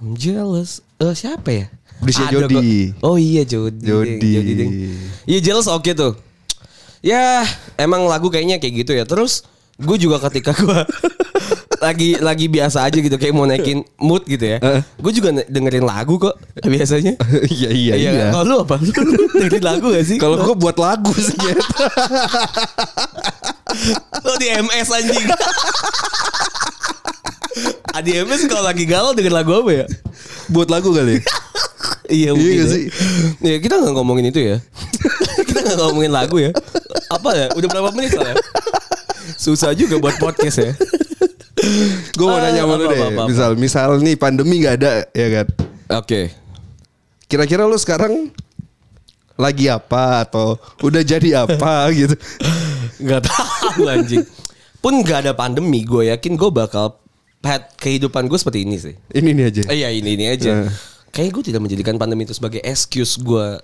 I'm 0.02 0.18
jealous. 0.18 0.82
Eh 0.98 1.14
siapa 1.14 1.50
ya? 1.54 1.66
Ada 2.12 2.46
Jody. 2.46 2.56
kok. 2.94 3.06
Oh 3.08 3.16
iya 3.16 3.44
Jody. 3.48 3.84
Jody. 3.84 4.18
Ding, 4.20 4.46
Ding. 4.60 4.72
Iya 5.24 5.40
jealous 5.40 5.68
oke 5.72 5.92
tuh. 5.96 6.14
Ya 7.04 7.44
emang 7.76 8.08
lagu 8.08 8.28
kayaknya 8.28 8.60
kayak 8.60 8.74
gitu 8.84 8.92
ya. 8.96 9.04
Terus 9.08 9.44
gue 9.80 9.98
juga 9.98 10.22
ketika 10.30 10.54
gue 10.54 10.80
lagi 11.84 12.16
lagi 12.22 12.48
biasa 12.48 12.88
aja 12.88 12.96
gitu 12.96 13.18
kayak 13.20 13.36
mau 13.36 13.44
naikin 13.44 13.84
mood 14.00 14.24
gitu 14.24 14.56
ya. 14.56 14.62
gue 14.80 15.12
juga 15.12 15.36
dengerin 15.48 15.84
lagu 15.84 16.16
kok 16.20 16.36
biasanya. 16.64 17.16
Iya 17.54 17.70
iya 17.72 17.94
iya. 18.00 18.12
kan? 18.32 18.40
Kalau 18.40 18.46
lu 18.48 18.56
apa? 18.64 18.76
Lu 18.80 18.92
dengerin 19.40 19.64
lagu 19.64 19.86
gak 19.92 20.06
sih? 20.08 20.18
Kalau 20.20 20.40
gue 20.40 20.56
buat 20.56 20.78
lagu 20.80 21.12
sih 21.16 21.36
Jet. 21.40 21.60
Lo 24.24 24.34
di 24.40 24.48
MS 24.48 24.90
anjing. 24.92 25.28
Ah, 27.94 28.02
di 28.02 28.18
MS 28.18 28.50
kalau 28.50 28.66
lagi 28.66 28.90
galau 28.90 29.14
denger 29.14 29.30
lagu 29.30 29.54
apa 29.54 29.72
ya? 29.84 29.86
buat 30.50 30.68
lagu 30.68 30.92
kali. 30.92 31.22
Iya 32.10 32.36
mungkin 32.36 32.56
nggak 32.60 32.68
ya. 32.68 32.76
sih? 32.76 32.86
Ya, 33.40 33.56
kita 33.60 33.80
nggak 33.80 33.94
ngomongin 33.96 34.26
itu 34.28 34.40
ya. 34.44 34.58
kita 35.48 35.60
nggak 35.64 35.78
ngomongin 35.80 36.12
lagu 36.12 36.36
ya. 36.40 36.52
Apa 37.08 37.30
ya? 37.32 37.48
Udah 37.56 37.68
berapa 37.70 37.90
menit 37.96 38.12
soalnya? 38.12 38.36
Susah 39.40 39.72
juga 39.72 39.96
buat 40.00 40.20
podcast 40.20 40.58
ya. 40.60 40.72
Gue 42.20 42.28
mau 42.28 42.40
nanya 42.40 42.68
sama 42.68 42.76
lu 42.76 42.92
deh. 42.92 43.00
apa, 43.00 43.06
apa, 43.08 43.22
apa. 43.24 43.24
Misal 43.32 43.52
misal 43.56 43.90
nih 44.04 44.16
pandemi 44.20 44.60
gak 44.60 44.84
ada 44.84 44.92
ya 45.16 45.28
kan. 45.32 45.48
Oke. 46.04 46.22
Kira-kira 47.26 47.64
lu 47.64 47.80
sekarang 47.80 48.36
lagi 49.34 49.72
apa 49.72 50.28
atau 50.28 50.60
udah 50.84 51.02
jadi 51.02 51.48
apa 51.48 51.88
gitu. 52.04 52.16
Gak 53.00 53.24
tahu 53.24 53.88
anjing. 53.88 54.28
Pun 54.84 55.00
gak 55.02 55.24
ada 55.24 55.32
pandemi, 55.32 55.88
gue 55.88 56.12
yakin 56.12 56.36
gue 56.36 56.50
bakal 56.52 57.00
pet 57.40 57.64
kehidupan 57.80 58.28
gue 58.28 58.36
seperti 58.36 58.68
ini 58.68 58.76
sih. 58.76 58.96
Ini 59.16 59.30
nih 59.32 59.46
aja. 59.48 59.62
Eh, 59.72 59.76
Iya 59.80 59.90
ini 59.96 60.20
ini 60.20 60.26
aja. 60.28 60.68
Nah. 60.68 60.72
Kayak 61.14 61.30
gue 61.38 61.44
tidak 61.54 61.62
menjadikan 61.62 62.02
pandemi 62.02 62.26
itu 62.26 62.34
sebagai 62.34 62.60
excuse 62.66 63.22
gue 63.22 63.62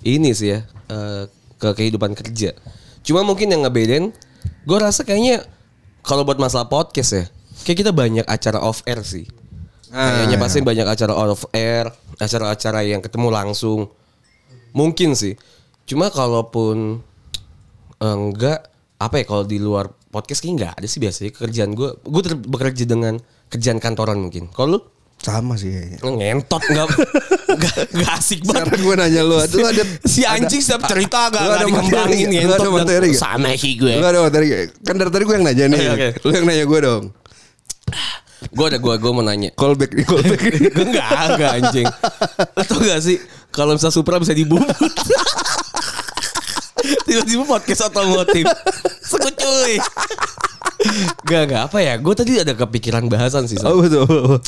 ini 0.00 0.32
sih 0.32 0.56
ya 0.56 0.64
eh, 0.88 1.28
ke 1.60 1.68
kehidupan 1.76 2.16
kerja. 2.16 2.56
Cuma 3.04 3.20
mungkin 3.20 3.52
yang 3.52 3.68
ngebedain, 3.68 4.16
gue 4.64 4.78
rasa 4.80 5.04
kayaknya 5.04 5.44
kalau 6.00 6.24
buat 6.24 6.40
masalah 6.40 6.72
podcast 6.72 7.10
ya, 7.12 7.24
kayak 7.68 7.78
kita 7.84 7.92
banyak 7.92 8.24
acara 8.24 8.60
off 8.64 8.80
air 8.88 9.04
sih. 9.04 9.28
Kayaknya 9.90 10.38
pasti 10.38 10.62
banyak 10.62 10.86
acara 10.86 11.12
off 11.12 11.44
air, 11.52 11.90
acara-acara 12.16 12.86
yang 12.86 13.02
ketemu 13.04 13.28
langsung. 13.28 13.90
Mungkin 14.72 15.18
sih. 15.18 15.34
Cuma 15.84 16.08
kalaupun 16.08 17.04
eh, 18.00 18.16
enggak 18.16 18.72
apa 19.00 19.14
ya 19.20 19.24
kalau 19.28 19.44
di 19.44 19.56
luar 19.60 19.92
podcast 20.12 20.40
kayaknya 20.44 20.56
enggak 20.56 20.72
ada 20.80 20.86
sih 20.88 21.00
biasanya 21.02 21.30
kerjaan 21.36 21.70
gue. 21.76 21.88
Gue 22.08 22.22
bekerja 22.40 22.84
dengan 22.88 23.20
kerjaan 23.52 23.82
kantoran 23.82 24.16
mungkin. 24.16 24.48
Kalau 24.54 24.78
lu 24.78 24.80
Sama 25.20 25.52
sih 25.60 25.68
kayaknya. 25.68 25.98
ngentot 26.00 26.62
nggak 26.64 26.86
nggak 27.60 27.76
nggak 27.92 28.12
asik 28.16 28.40
banget. 28.40 28.64
Sekarang 28.64 28.80
gue 28.80 28.94
nanya 28.96 29.20
lu, 29.20 29.36
lu 29.36 29.64
ada 29.68 29.82
Si 30.08 30.24
anjing 30.24 30.62
setiap 30.64 30.88
cerita 30.88 31.28
gak, 31.28 31.44
gak 31.44 31.56
ada 31.60 31.66
dikembangin 31.68 32.26
nggak? 32.32 32.40
Lu 32.40 32.48
ngentot. 32.48 32.64
ada 32.64 32.70
materi 32.72 33.06
nggak? 33.12 33.20
Sama 33.20 33.48
sih 33.52 33.72
gue. 33.76 33.94
Lu 34.00 34.06
ada 34.08 34.20
materi 34.24 34.44
nggak? 34.48 34.80
Kan 34.80 34.94
dari 34.96 35.10
tadi 35.12 35.24
gue 35.28 35.34
yang 35.36 35.44
nanya 35.44 35.64
nih. 35.68 35.80
Oke. 35.92 36.08
Lu 36.24 36.30
yang 36.32 36.46
nanya 36.48 36.64
gue 36.64 36.78
dong. 36.80 37.04
Gue 38.48 38.64
ada 38.72 38.78
gue 38.80 38.94
gue 38.96 39.10
mau 39.12 39.20
nanya. 39.20 39.50
Callback 39.52 39.92
nih, 39.92 40.04
callback. 40.08 40.40
Gue 40.72 40.84
enggak, 40.88 41.10
enggak 41.36 41.52
anjing. 41.60 41.86
Lo 42.56 42.62
tau 42.64 42.80
gak 42.80 43.00
sih 43.04 43.16
kalau 43.52 43.76
misalnya 43.76 43.92
Supra 43.92 44.16
bisa 44.16 44.32
dibubut. 44.32 44.64
Tiba-tiba 47.04 47.44
podcast 47.44 47.92
otomotif. 47.92 48.48
Sekucuy. 49.04 49.76
Gak, 51.28 51.42
gak 51.52 51.62
apa 51.68 51.78
ya. 51.84 52.00
Gue 52.00 52.16
tadi 52.16 52.40
ada 52.40 52.56
kepikiran 52.56 53.04
bahasan 53.04 53.44
sih. 53.44 53.60
Sal. 53.60 53.76
Oh 53.76 53.84
betul. 53.84 54.40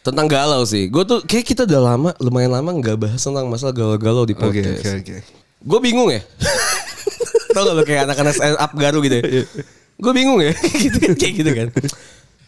Tentang 0.00 0.26
galau 0.26 0.64
sih. 0.64 0.88
Gue 0.88 1.04
tuh 1.04 1.20
kayak 1.24 1.44
kita 1.44 1.62
udah 1.68 1.80
lama, 1.92 2.10
lumayan 2.24 2.56
lama 2.56 2.72
nggak 2.72 2.96
bahas 2.96 3.20
tentang 3.20 3.44
masalah 3.52 3.76
galau-galau 3.76 4.24
di 4.24 4.32
Oke 4.32 4.40
podcast. 4.40 4.80
oke 4.80 4.90
oke. 5.04 5.16
Gue 5.60 5.78
bingung 5.84 6.08
ya. 6.08 6.24
Tau 7.54 7.66
gak 7.66 7.74
lo 7.76 7.82
kayak 7.84 8.08
anak-anak 8.08 8.32
stand 8.32 8.56
up 8.56 8.72
garu 8.78 9.04
gitu 9.04 9.20
ya. 9.20 9.44
Gue 10.00 10.12
bingung 10.16 10.40
ya. 10.40 10.56
gitu 10.88 10.96
kan, 10.96 11.12
kayak 11.18 11.34
gitu 11.36 11.50
kan. 11.52 11.68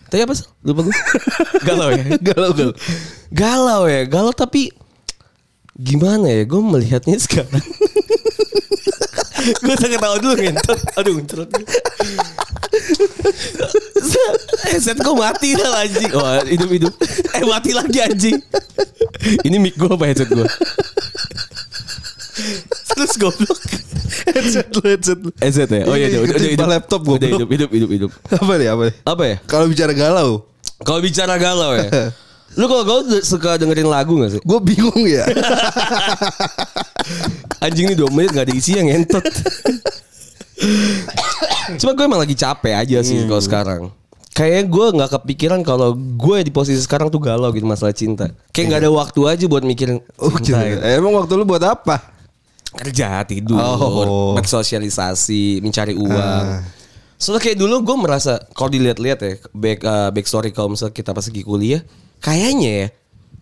Tadi 0.09 0.21
apa 0.25 0.33
sih? 0.33 0.47
Lupa 0.65 0.89
gue. 0.89 0.97
Galau 1.69 1.89
ya. 1.93 2.05
Galau 2.21 2.51
galau. 2.57 2.75
Galau 3.29 3.83
ya. 3.89 4.03
Galau 4.09 4.33
tapi 4.33 4.73
gimana 5.77 6.33
ya? 6.33 6.49
Gue 6.49 6.61
melihatnya 6.65 7.21
sekarang. 7.21 7.65
Gue 9.43 9.73
usah 9.75 9.91
ketawa 9.91 10.17
dulu 10.23 10.35
ngentot. 10.39 10.79
Aduh 10.99 11.13
ngentot. 11.19 11.49
Headset 14.69 14.99
gue 14.99 15.15
mati 15.17 15.51
lah 15.59 15.85
anjing. 15.85 16.13
Wah 16.15 16.43
hidup-hidup. 16.47 16.93
Eh 17.37 17.45
mati 17.47 17.71
lagi 17.75 17.99
anjing. 18.03 18.39
Ini 19.47 19.57
mic 19.59 19.75
gue 19.79 19.91
apa 19.91 20.05
headset 20.09 20.31
gue? 20.31 20.47
Terus 22.93 23.13
goblok. 23.19 23.59
Headset 24.33 24.67
lu 24.73 24.81
headset 24.87 25.19
lu. 25.21 25.31
Headset 25.39 25.69
ya? 25.71 25.83
Oh 25.89 25.97
iya 25.99 26.09
udah, 26.23 26.37
udah, 26.37 26.51
hidup. 26.53 26.69
laptop 26.69 27.01
goblok. 27.05 27.21
Udah 27.21 27.31
hidup, 27.37 27.49
hidup, 27.51 27.71
hidup, 27.71 27.91
hidup. 27.91 28.11
Apa 28.31 28.53
nih 28.59 28.69
apa 28.71 28.83
nih? 28.89 28.95
Apa 29.05 29.23
ya? 29.27 29.37
Kalau 29.49 29.67
bicara 29.69 29.93
galau, 29.93 30.31
Kalau 30.83 31.01
bicara 31.01 31.35
galau 31.39 31.73
ya. 31.79 31.89
Lu 32.53 32.65
kalau 32.67 32.83
galau 32.83 33.03
suka 33.21 33.57
dengerin 33.57 33.89
lagu 33.89 34.21
gak 34.21 34.31
sih? 34.31 34.41
gue 34.41 34.59
bingung 34.61 35.05
ya. 35.05 35.25
Anjing 37.65 37.89
nih 37.89 37.97
2 37.97 38.13
menit 38.13 38.31
gak 38.31 38.45
ada 38.47 38.55
isi 38.55 38.77
yang 38.77 38.89
ngentot. 38.91 39.25
Cuma 41.79 41.91
gue 41.95 42.05
emang 42.05 42.21
lagi 42.21 42.35
capek 42.35 42.75
aja 42.77 42.99
sih 43.01 43.25
kalau 43.25 43.43
sekarang. 43.43 43.83
Kayaknya 44.33 44.65
gue 44.65 44.87
nggak 44.97 45.11
kepikiran 45.21 45.61
kalau 45.61 45.93
gue 45.93 46.37
di 46.41 46.49
posisi 46.49 46.81
sekarang 46.81 47.13
tuh 47.13 47.21
galau 47.21 47.53
gitu 47.53 47.69
masalah 47.69 47.93
cinta. 47.93 48.33
Kayak 48.49 48.67
nggak 48.69 48.81
ada 48.81 48.91
waktu 48.91 49.21
aja 49.29 49.45
buat 49.45 49.61
mikirin 49.61 50.01
Oh, 50.17 50.33
cinta. 50.41 50.65
gitu. 50.65 50.81
gitu. 50.81 50.89
Emang 50.89 51.13
waktu 51.21 51.33
lu 51.37 51.45
buat 51.45 51.61
apa? 51.61 52.01
Kerja, 52.73 53.21
tidur, 53.29 53.61
Oh. 53.61 54.33
bersosialisasi, 54.33 55.61
mencari 55.61 55.93
uang. 55.93 56.45
Ah. 56.49 56.65
Soalnya 57.21 57.45
kayak 57.45 57.59
dulu 57.61 57.85
gue 57.85 57.97
merasa 58.01 58.41
kalau 58.57 58.73
dilihat-lihat 58.73 59.19
ya 59.21 59.33
back 59.53 59.79
uh, 59.85 60.09
back 60.09 60.25
story 60.25 60.49
kalau 60.49 60.73
misalnya 60.73 60.97
kita 60.97 61.13
pas 61.13 61.23
lagi 61.23 61.45
kuliah, 61.45 61.85
kayaknya 62.23 62.71
ya 62.71 62.89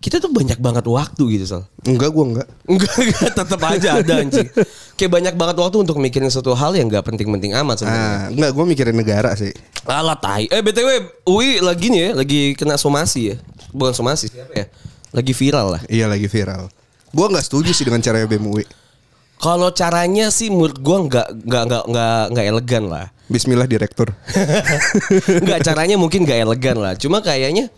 kita 0.01 0.17
tuh 0.17 0.33
banyak 0.33 0.57
banget 0.57 0.89
waktu 0.89 1.23
gitu 1.37 1.45
Sal. 1.45 1.69
Enggak, 1.85 2.17
gue 2.17 2.25
enggak. 2.25 2.49
Enggak, 2.65 2.95
enggak 2.97 3.31
tetap 3.37 3.61
aja 3.69 4.01
ada 4.01 4.13
anjing. 4.25 4.49
Kayak 4.97 5.13
banyak 5.13 5.35
banget 5.37 5.57
waktu 5.61 5.77
untuk 5.77 6.01
mikirin 6.01 6.33
suatu 6.33 6.57
hal 6.57 6.73
yang 6.73 6.89
nggak 6.89 7.05
penting-penting 7.05 7.53
amat 7.61 7.85
sebenarnya. 7.85 8.09
Ah, 8.09 8.25
enggak, 8.33 8.51
gue 8.57 8.65
mikirin 8.65 8.97
negara 8.97 9.37
sih. 9.37 9.53
Alah 9.85 10.17
tai. 10.17 10.49
Eh 10.49 10.65
BTW 10.65 10.89
Ui 11.29 11.61
lagi 11.61 11.93
nih 11.93 12.01
ya, 12.01 12.11
lagi 12.17 12.41
kena 12.57 12.81
somasi 12.81 13.37
ya. 13.37 13.37
Bukan 13.77 13.93
somasi 13.93 14.33
siapa 14.33 14.53
ya? 14.57 14.67
Lagi 15.13 15.37
viral 15.37 15.77
lah. 15.77 15.83
Iya 15.85 16.09
lagi 16.09 16.33
viral. 16.33 16.73
Gue 17.13 17.27
nggak 17.29 17.45
setuju 17.45 17.77
sih 17.77 17.85
dengan 17.85 18.01
cara 18.01 18.25
BEM 18.25 18.41
UI. 18.41 18.65
Kalau 19.41 19.73
caranya 19.73 20.29
sih 20.29 20.53
menurut 20.53 20.77
gua 20.85 21.01
nggak 21.09 21.29
nggak 21.49 21.63
nggak 21.65 21.85
nggak 21.89 22.23
nggak 22.37 22.47
elegan 22.49 22.85
lah. 22.93 23.07
Bismillah 23.31 23.65
direktur. 23.65 24.11
Nggak 25.47 25.63
caranya 25.63 25.95
mungkin 25.95 26.27
nggak 26.27 26.51
elegan 26.51 26.77
lah. 26.83 26.99
Cuma 26.99 27.23
kayaknya 27.23 27.71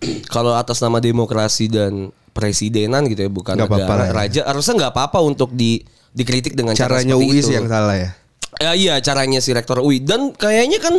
kalau 0.34 0.52
atas 0.52 0.78
nama 0.80 0.98
demokrasi 0.98 1.68
dan 1.68 2.10
presidenan 2.30 3.08
gitu 3.08 3.24
ya 3.24 3.30
bukan 3.32 3.56
Nggak 3.56 3.68
apa-apa 3.70 3.84
negara 3.88 4.02
lah 4.02 4.08
ya. 4.08 4.12
raja 4.12 4.40
harusnya 4.44 4.74
nggak 4.76 4.92
apa-apa 4.92 5.18
untuk 5.24 5.50
di 5.56 5.80
dikritik 6.12 6.52
dengan 6.52 6.76
cara 6.76 7.00
Caranya 7.00 7.16
seperti 7.16 7.28
UI 7.32 7.38
itu. 7.40 7.46
sih 7.48 7.54
yang 7.56 7.68
salah 7.68 7.96
ya. 7.96 8.10
Ya, 8.56 8.72
iya 8.72 8.94
caranya 9.04 9.40
si 9.40 9.52
rektor 9.52 9.80
UI 9.80 10.00
dan 10.00 10.32
kayaknya 10.32 10.80
kan 10.80 10.96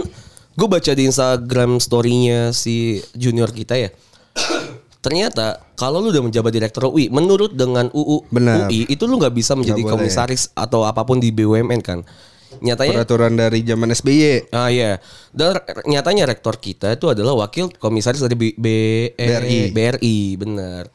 gue 0.57 0.67
baca 0.67 0.91
di 0.93 1.03
Instagram 1.05 1.77
story-nya 1.77 2.53
si 2.53 3.01
junior 3.13 3.49
kita 3.49 3.77
ya. 3.77 3.89
Ternyata 5.05 5.61
kalau 5.77 6.01
lu 6.01 6.09
udah 6.09 6.25
menjabat 6.25 6.51
direktur 6.51 6.89
UI, 6.89 7.07
menurut 7.07 7.53
dengan 7.53 7.87
UU 7.93 8.27
Benar. 8.27 8.67
UI 8.67 8.89
itu 8.89 9.05
lu 9.05 9.21
nggak 9.21 9.31
bisa 9.31 9.53
menjadi 9.53 9.79
boleh. 9.79 9.93
komisaris 9.93 10.49
atau 10.51 10.83
apa 10.83 11.05
pun 11.05 11.21
di 11.21 11.29
BUMN 11.29 11.81
kan. 11.85 12.01
Nyatanya 12.57 13.03
Peraturan 13.03 13.33
dari 13.35 13.61
zaman 13.61 13.91
SBY. 13.91 14.49
Ah 14.55 14.69
iya. 14.71 14.97
Dan 15.35 15.59
nyatanya 15.85 16.25
rektor 16.25 16.57
kita 16.57 16.95
itu 16.95 17.11
adalah 17.11 17.47
wakil 17.47 17.69
komisaris 17.75 18.23
dari 18.23 18.35
B, 18.35 18.43
B- 18.57 19.13
eh, 19.13 19.27
BRI. 19.27 19.59
BRI, 19.75 20.17
benar. 20.39 20.89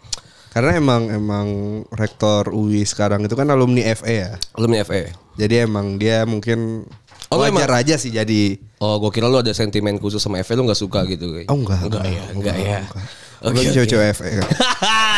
Karena 0.52 0.76
emang 0.76 1.08
emang 1.08 1.48
rektor 1.96 2.52
UI 2.52 2.84
sekarang 2.84 3.24
itu 3.24 3.32
kan 3.32 3.48
alumni 3.48 3.88
FE 3.96 4.12
ya. 4.12 4.32
Alumni 4.52 4.84
FE. 4.84 5.08
Jadi 5.40 5.54
emang 5.64 5.96
dia 5.96 6.28
mungkin 6.28 6.84
Oh, 7.32 7.40
wajar 7.40 7.72
aja 7.80 7.96
sih 7.96 8.12
jadi. 8.12 8.60
Oh, 8.76 9.00
gue 9.00 9.08
kira 9.08 9.24
lu 9.24 9.40
ada 9.40 9.56
sentimen 9.56 9.96
khusus 9.96 10.20
sama 10.20 10.36
FE 10.44 10.52
lu 10.52 10.68
nggak 10.68 10.76
suka 10.76 11.08
gitu. 11.08 11.40
Oh 11.48 11.56
enggak. 11.56 11.80
Enggak 11.88 12.04
ya, 12.04 12.24
enggak 12.36 12.56
ya. 12.60 12.78
Oke. 13.40 13.72
cewek-cewek 13.72 14.12
FE 14.12 14.30
kan. 14.36 14.48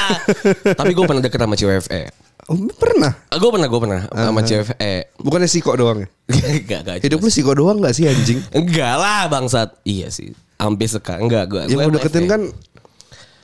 Tapi 0.79 0.93
gue 0.95 1.05
pernah 1.05 1.23
deket 1.23 1.41
sama 1.43 1.59
cewek 1.59 1.79
FE. 1.83 2.03
Oh, 2.45 2.57
pernah. 2.77 3.13
Gue 3.33 3.51
pernah, 3.51 3.69
gue 3.73 3.81
pernah 3.81 4.01
sama 4.13 4.41
cewek 4.45 4.77
FE. 4.77 4.95
Bukannya 5.17 5.49
siko 5.49 5.73
doang 5.73 6.05
ya? 6.05 6.09
Enggak, 6.61 6.81
enggak. 6.85 6.97
Hidup 7.01 7.19
lu 7.25 7.31
siko 7.33 7.53
doang 7.57 7.81
gak 7.81 7.97
sih 7.97 8.05
anjing? 8.05 8.41
Enggak 8.59 8.95
lah 9.01 9.33
bangsat. 9.33 9.81
Iya 9.83 10.13
sih. 10.13 10.37
Hampir 10.61 10.87
sekarang 10.87 11.27
enggak 11.27 11.45
gue. 11.51 11.63
Yang 11.73 11.89
udah 11.89 11.99
deketin 11.99 12.25
kan 12.31 12.43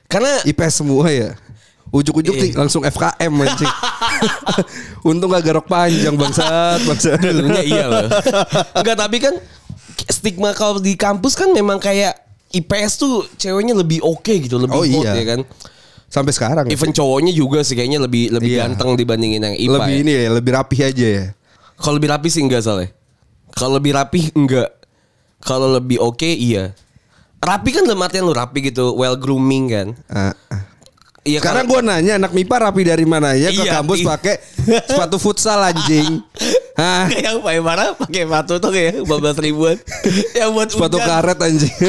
karena 0.07 0.33
IPS 0.45 0.75
semua 0.85 1.09
ya. 1.09 1.33
Ujuk-ujuk 1.91 2.39
nih 2.39 2.53
langsung 2.55 2.87
FKM 2.87 3.33
anjing. 3.35 3.73
Untung 5.09 5.33
gak 5.33 5.43
garok 5.43 5.67
panjang 5.67 6.15
bangsat, 6.15 6.85
bangsat. 6.87 7.19
dulunya 7.19 7.63
iya 7.67 7.85
loh. 7.89 8.07
Enggak, 8.79 8.97
tapi 9.01 9.17
kan 9.19 9.35
stigma 10.07 10.53
kalau 10.53 10.79
di 10.79 10.95
kampus 10.95 11.35
kan 11.35 11.51
memang 11.51 11.81
kayak 11.81 12.15
IPS 12.51 12.93
tuh 12.99 13.27
ceweknya 13.35 13.75
lebih 13.75 14.03
oke 14.03 14.31
gitu, 14.31 14.59
lebih 14.59 14.77
Oh, 14.77 14.85
hot 14.87 15.07
iya. 15.09 15.13
ya 15.19 15.25
kan. 15.35 15.41
Sampai 16.11 16.35
sekarang. 16.35 16.67
ya? 16.67 16.75
Even 16.75 16.91
cowoknya 16.91 17.31
juga 17.31 17.63
sih 17.63 17.73
kayaknya 17.73 18.03
lebih 18.03 18.29
lebih 18.29 18.51
Iya. 18.53 18.67
ganteng 18.67 18.99
dibandingin 18.99 19.41
yang 19.41 19.55
IPA. 19.55 19.73
lebih 19.73 19.95
ya. 19.95 20.01
ini 20.03 20.13
ya, 20.13 20.29
lebih 20.29 20.53
rapi 20.53 20.77
aja 20.83 21.07
ya. 21.07 21.27
Kalau 21.79 21.95
lebih 21.97 22.11
rapi 22.11 22.29
sih 22.29 22.43
enggak 22.43 22.61
salah. 22.61 22.91
Kalau 23.51 23.79
lebih 23.79 23.95
rapi 23.95 24.35
enggak. 24.35 24.75
Kalau 25.39 25.71
lebih 25.71 25.97
oke 25.97 26.27
iya. 26.27 26.75
Rapi 27.41 27.71
kan 27.71 27.83
dalam 27.83 28.03
artian 28.03 28.23
lu 28.23 28.35
rapi 28.35 28.61
gitu, 28.61 28.93
well 28.93 29.17
grooming 29.17 29.65
kan. 29.67 29.89
Ah. 30.07 30.35
Iya 31.21 31.39
Sekarang 31.39 31.65
karena- 31.65 31.95
gue 31.97 32.05
nanya 32.05 32.13
anak 32.19 32.33
MIPA 32.33 32.57
rapi 32.61 32.83
dari 32.83 33.05
mana 33.05 33.33
ya 33.33 33.49
ke 33.49 33.61
Iya, 33.61 33.73
kampus 33.79 34.01
iya. 34.01 34.09
pakai 34.09 34.35
sepatu 34.83 35.17
futsal 35.17 35.61
anjing. 35.63 36.21
Hah? 36.73 37.07
Kayak 37.07 37.23
yang 37.27 37.39
pakai 37.41 37.61
mana 37.61 37.83
pakai 37.93 38.23
sepatu 38.23 38.53
tuh 38.57 38.71
kayak 38.71 38.93
15 39.03 39.11
ribuan. 39.41 39.77
yang 40.39 40.51
buat 40.51 40.69
Sepatu 40.69 40.97
hujan. 40.97 41.09
karet 41.09 41.39
anjing. 41.41 41.75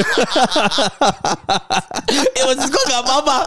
ya 2.31 2.43
maksud 2.43 2.67
gue 2.67 2.83
gak 2.85 3.01
apa-apa 3.01 3.37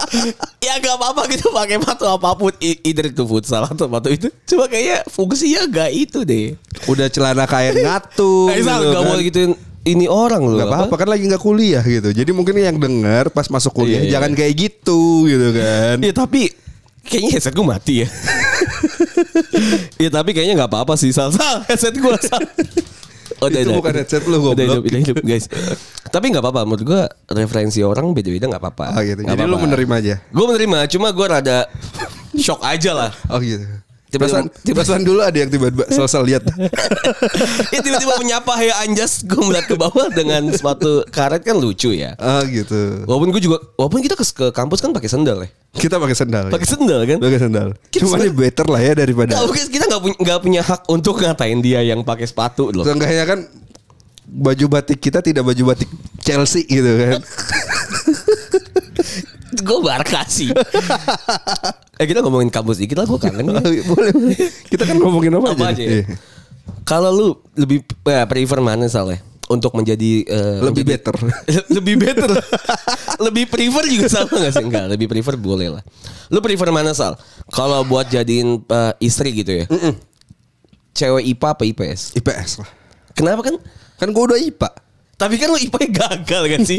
Ya 0.59 0.75
gak 0.79 0.95
apa-apa 0.95 1.23
gitu 1.29 1.51
pakai 1.51 1.77
sepatu 1.77 2.05
apa 2.07 2.29
pun 2.33 2.53
I- 2.59 2.81
Either 2.83 3.07
itu 3.07 3.25
futsal 3.25 3.65
atau 3.65 3.85
sepatu 3.85 4.09
itu 4.09 4.29
Cuma 4.45 4.65
kayaknya 4.65 5.05
fungsinya 5.07 5.63
gak 5.67 5.91
itu 5.93 6.19
deh 6.23 6.57
Udah 6.87 7.09
celana 7.09 7.45
kain 7.45 7.77
ngatung. 7.77 8.49
Eh 8.49 8.61
Sal, 8.61 8.81
gitu 8.81 8.91
gak 8.91 8.99
kan. 8.99 9.11
boleh 9.11 9.23
gituin 9.25 9.53
ini 9.85 10.07
orang 10.07 10.41
loh 10.41 10.57
Gak 10.57 10.69
apa-apa 10.71 10.95
kan 10.97 11.09
lagi 11.11 11.25
nggak 11.27 11.39
kuliah 11.39 11.85
gitu. 11.85 12.09
Jadi 12.09 12.31
mungkin 12.31 12.57
yang 12.57 12.79
denger 12.79 13.29
pas 13.29 13.45
masuk 13.47 13.75
kuliah 13.75 14.01
Iya, 14.01 14.03
iya. 14.03 14.13
jangan 14.17 14.33
kayak 14.33 14.55
gitu 14.57 15.01
gitu 15.27 15.49
kan. 15.53 15.97
Ya 16.01 16.13
tapi 16.15 16.43
Kayaknya 17.05 17.31
headset 17.37 17.53
gue 17.53 17.67
mati 17.67 17.95
ya 18.01 18.09
Ya 19.97 20.09
tapi 20.09 20.31
kayaknya 20.31 20.55
gak 20.57 20.71
apa-apa 20.71 20.95
sih 20.95 21.11
Sal 21.11 21.31
Sal 21.31 21.63
headset 21.65 21.93
gue 21.93 22.15
Sal 22.21 22.43
Oh, 23.37 23.51
Itu 23.51 23.67
udah. 23.67 23.77
bukan 23.77 23.95
headset 23.97 24.23
lu, 24.25 24.37
goblok. 24.39 24.55
Udah 24.55 24.65
hidup, 24.69 24.83
udah 24.85 25.01
hidup 25.01 25.17
guys 25.21 25.45
Tapi 26.07 26.31
gak 26.31 26.39
apa-apa 26.39 26.63
Menurut 26.63 26.83
gue 26.83 27.01
referensi 27.33 27.81
orang 27.81 28.13
beda-beda 28.13 28.47
gak 28.49 28.63
apa-apa 28.63 28.87
Oh 28.95 29.03
gitu. 29.03 29.21
Nggak 29.21 29.35
Jadi 29.35 29.43
lu 29.43 29.49
apa-apa. 29.51 29.65
menerima 29.67 29.95
aja. 29.97 30.15
Gue 30.29 30.45
menerima 30.47 30.79
Cuma 30.89 31.09
gue 31.11 31.27
rada 31.27 31.59
Shock 32.37 32.63
aja 32.63 32.91
lah 32.93 33.11
Oh 33.29 33.39
gitu. 33.39 33.65
Tiba-tiba- 34.15 34.47
Tiba-tiba 34.63 34.95
tiba 34.95 35.03
dulu 35.03 35.21
ada 35.21 35.35
yang 35.35 35.51
tiba-tiba 35.51 35.85
selesai 35.91 36.23
lihat. 36.23 36.43
ya 37.75 37.81
tiba-tiba 37.83 38.15
menyapa 38.17 38.53
Hey 38.55 38.71
Anjas 38.77 39.27
Gue 39.27 39.43
melihat 39.43 39.67
ke 39.67 39.75
bawah 39.75 40.07
dengan 40.09 40.47
sepatu 40.49 41.03
karet 41.11 41.43
kan 41.43 41.59
lucu 41.59 41.91
ya 41.91 42.15
Ah 42.17 42.47
gitu. 42.47 43.03
Walaupun 43.05 43.35
gue 43.35 43.43
juga 43.43 43.59
Walaupun 43.75 43.99
kita 43.99 44.15
ke, 44.15 44.23
ke 44.23 44.47
kampus 44.51 44.79
kan 44.79 44.95
pakai 44.95 45.11
sendal 45.11 45.43
ya 45.43 45.49
Kita 45.75 45.99
pakai 45.99 46.15
sendal. 46.15 46.47
Pakai 46.49 46.69
sendal 46.69 47.01
kan 47.03 47.19
Pakai 47.19 47.41
sendal. 47.41 47.69
Kita 47.91 48.07
Cuma 48.07 48.23
ini 48.23 48.31
better 48.31 48.67
lah 48.71 48.79
ya 48.79 48.93
daripada. 48.95 49.35
Mungkin 49.37 49.67
kita 49.67 49.85
nggak 49.85 50.01
punya 50.01 50.17
nggak 50.17 50.39
punya 50.41 50.63
hak 50.63 50.81
untuk 50.87 51.15
ngatain 51.19 51.59
dia 51.59 51.83
yang 51.83 52.07
pakai 52.07 52.25
sepatu 52.25 52.71
loh. 52.71 52.87
Seenggaknya 52.87 53.27
kan 53.27 53.39
baju 54.25 54.67
batik 54.71 55.03
kita 55.03 55.21
tidak 55.21 55.43
baju 55.43 55.75
batik 55.75 55.91
Chelsea 56.23 56.63
gitu 56.65 56.89
kan. 56.89 57.21
gue 59.69 59.79
Barca 59.81 60.23
sih. 60.25 60.51
eh 62.01 62.07
kita 62.07 62.21
ngomongin 62.21 62.49
kampus 62.49 62.79
dikit 62.79 62.99
lah 62.99 63.07
gue 63.07 63.19
kangen. 63.19 63.45
ya. 63.47 63.61
boleh, 63.93 64.11
boleh. 64.13 64.37
Kita 64.67 64.83
kan 64.85 64.97
ngomongin 64.99 65.35
apa, 65.35 65.53
Apa 65.53 65.71
aja. 65.71 65.79
aja 65.79 65.83
ya? 65.83 66.03
Kalau 66.83 67.11
lu 67.11 67.27
lebih 67.55 67.81
ya, 68.05 68.25
prefer 68.25 68.59
mana 68.59 68.89
soalnya? 68.89 69.21
untuk 69.45 69.77
menjadi 69.77 70.25
eh, 70.25 70.57
Lebih 70.65 70.89
menjadi- 70.89 70.89
better. 70.89 71.15
lebih 71.69 71.95
better. 72.01 72.31
lebih 73.21 73.45
prefer 73.45 73.85
juga 73.85 74.07
sama 74.09 74.41
gak 74.41 74.53
sih? 74.57 74.65
Enggak, 74.65 74.89
lebih 74.89 75.05
prefer 75.05 75.37
boleh 75.37 75.69
lah. 75.69 75.83
Lu 76.33 76.41
prefer 76.41 76.73
mana 76.73 76.97
Sal? 76.97 77.13
Kalau 77.53 77.85
buat 77.85 78.09
jadiin 78.09 78.65
eh, 78.65 78.93
istri 79.05 79.37
gitu 79.37 79.53
ya. 79.53 79.69
Cewek 80.97 81.29
IPA 81.29 81.49
apa 81.53 81.63
IPS? 81.67 82.17
IPS 82.17 82.65
lah. 82.65 82.71
Kenapa 83.13 83.45
kan? 83.45 83.61
Kan 84.01 84.17
gue 84.17 84.25
udah 84.25 84.41
IPA. 84.41 84.69
Tapi 85.15 85.35
kan 85.37 85.53
lu 85.53 85.61
IPA 85.61 85.79
gagal 85.93 86.43
kan 86.49 86.61
sih? 86.65 86.79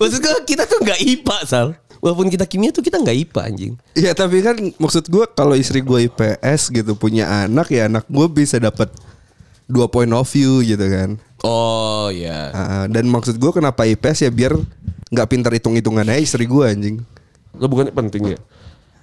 Maksud 0.00 0.18
gue 0.18 0.34
kita 0.48 0.64
tuh 0.64 0.80
nggak 0.80 0.98
IPA 0.98 1.36
Sal. 1.44 1.76
Walaupun 2.06 2.30
kita 2.30 2.46
kimia 2.46 2.70
tuh 2.70 2.86
kita 2.86 3.02
nggak 3.02 3.16
IPA 3.26 3.40
anjing. 3.50 3.74
Iya 3.98 4.14
tapi 4.14 4.38
kan 4.38 4.54
maksud 4.78 5.10
gue 5.10 5.26
kalau 5.34 5.58
istri 5.58 5.82
gue 5.82 6.06
IPS 6.06 6.70
gitu 6.70 6.94
punya 6.94 7.26
anak 7.26 7.66
ya 7.74 7.90
anak 7.90 8.06
gue 8.06 8.26
bisa 8.30 8.62
dapat 8.62 8.94
dua 9.66 9.90
point 9.90 10.14
of 10.14 10.22
view 10.30 10.62
gitu 10.62 10.86
kan. 10.86 11.18
Oh 11.42 12.06
ya. 12.14 12.54
Ah, 12.54 12.86
dan 12.86 13.10
maksud 13.10 13.34
gue 13.42 13.50
kenapa 13.50 13.82
IPS 13.90 14.22
ya 14.22 14.30
biar 14.30 14.54
nggak 15.10 15.26
pintar 15.26 15.50
hitung-hitungan 15.50 16.06
aja 16.06 16.22
istri 16.22 16.46
gue 16.46 16.62
anjing. 16.62 17.02
Lo 17.58 17.66
bukan 17.66 17.90
penting 17.90 18.38
ya? 18.38 18.38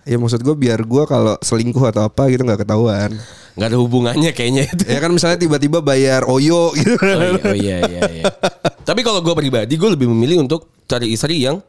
Ya 0.08 0.16
maksud 0.16 0.40
gue 0.40 0.56
biar 0.56 0.80
gue 0.88 1.04
kalau 1.04 1.36
selingkuh 1.44 1.84
atau 1.92 2.08
apa 2.08 2.32
gitu 2.32 2.48
nggak 2.48 2.64
ketahuan. 2.64 3.12
Nggak 3.60 3.68
ada 3.68 3.78
hubungannya 3.84 4.32
kayaknya 4.32 4.64
itu. 4.72 4.84
ya 4.88 5.04
kan 5.04 5.12
misalnya 5.12 5.44
tiba-tiba 5.44 5.84
bayar 5.84 6.24
oyo 6.24 6.72
gitu. 6.80 6.96
Oh 7.04 7.20
iya, 7.20 7.36
oh 7.36 7.56
iya, 7.60 7.78
iya, 7.84 8.02
iya. 8.08 8.26
Tapi 8.84 9.04
kalau 9.04 9.20
gue 9.20 9.36
pribadi, 9.36 9.76
gue 9.76 9.90
lebih 9.92 10.08
memilih 10.08 10.44
untuk 10.44 10.72
cari 10.88 11.12
istri 11.12 11.44
yang 11.44 11.60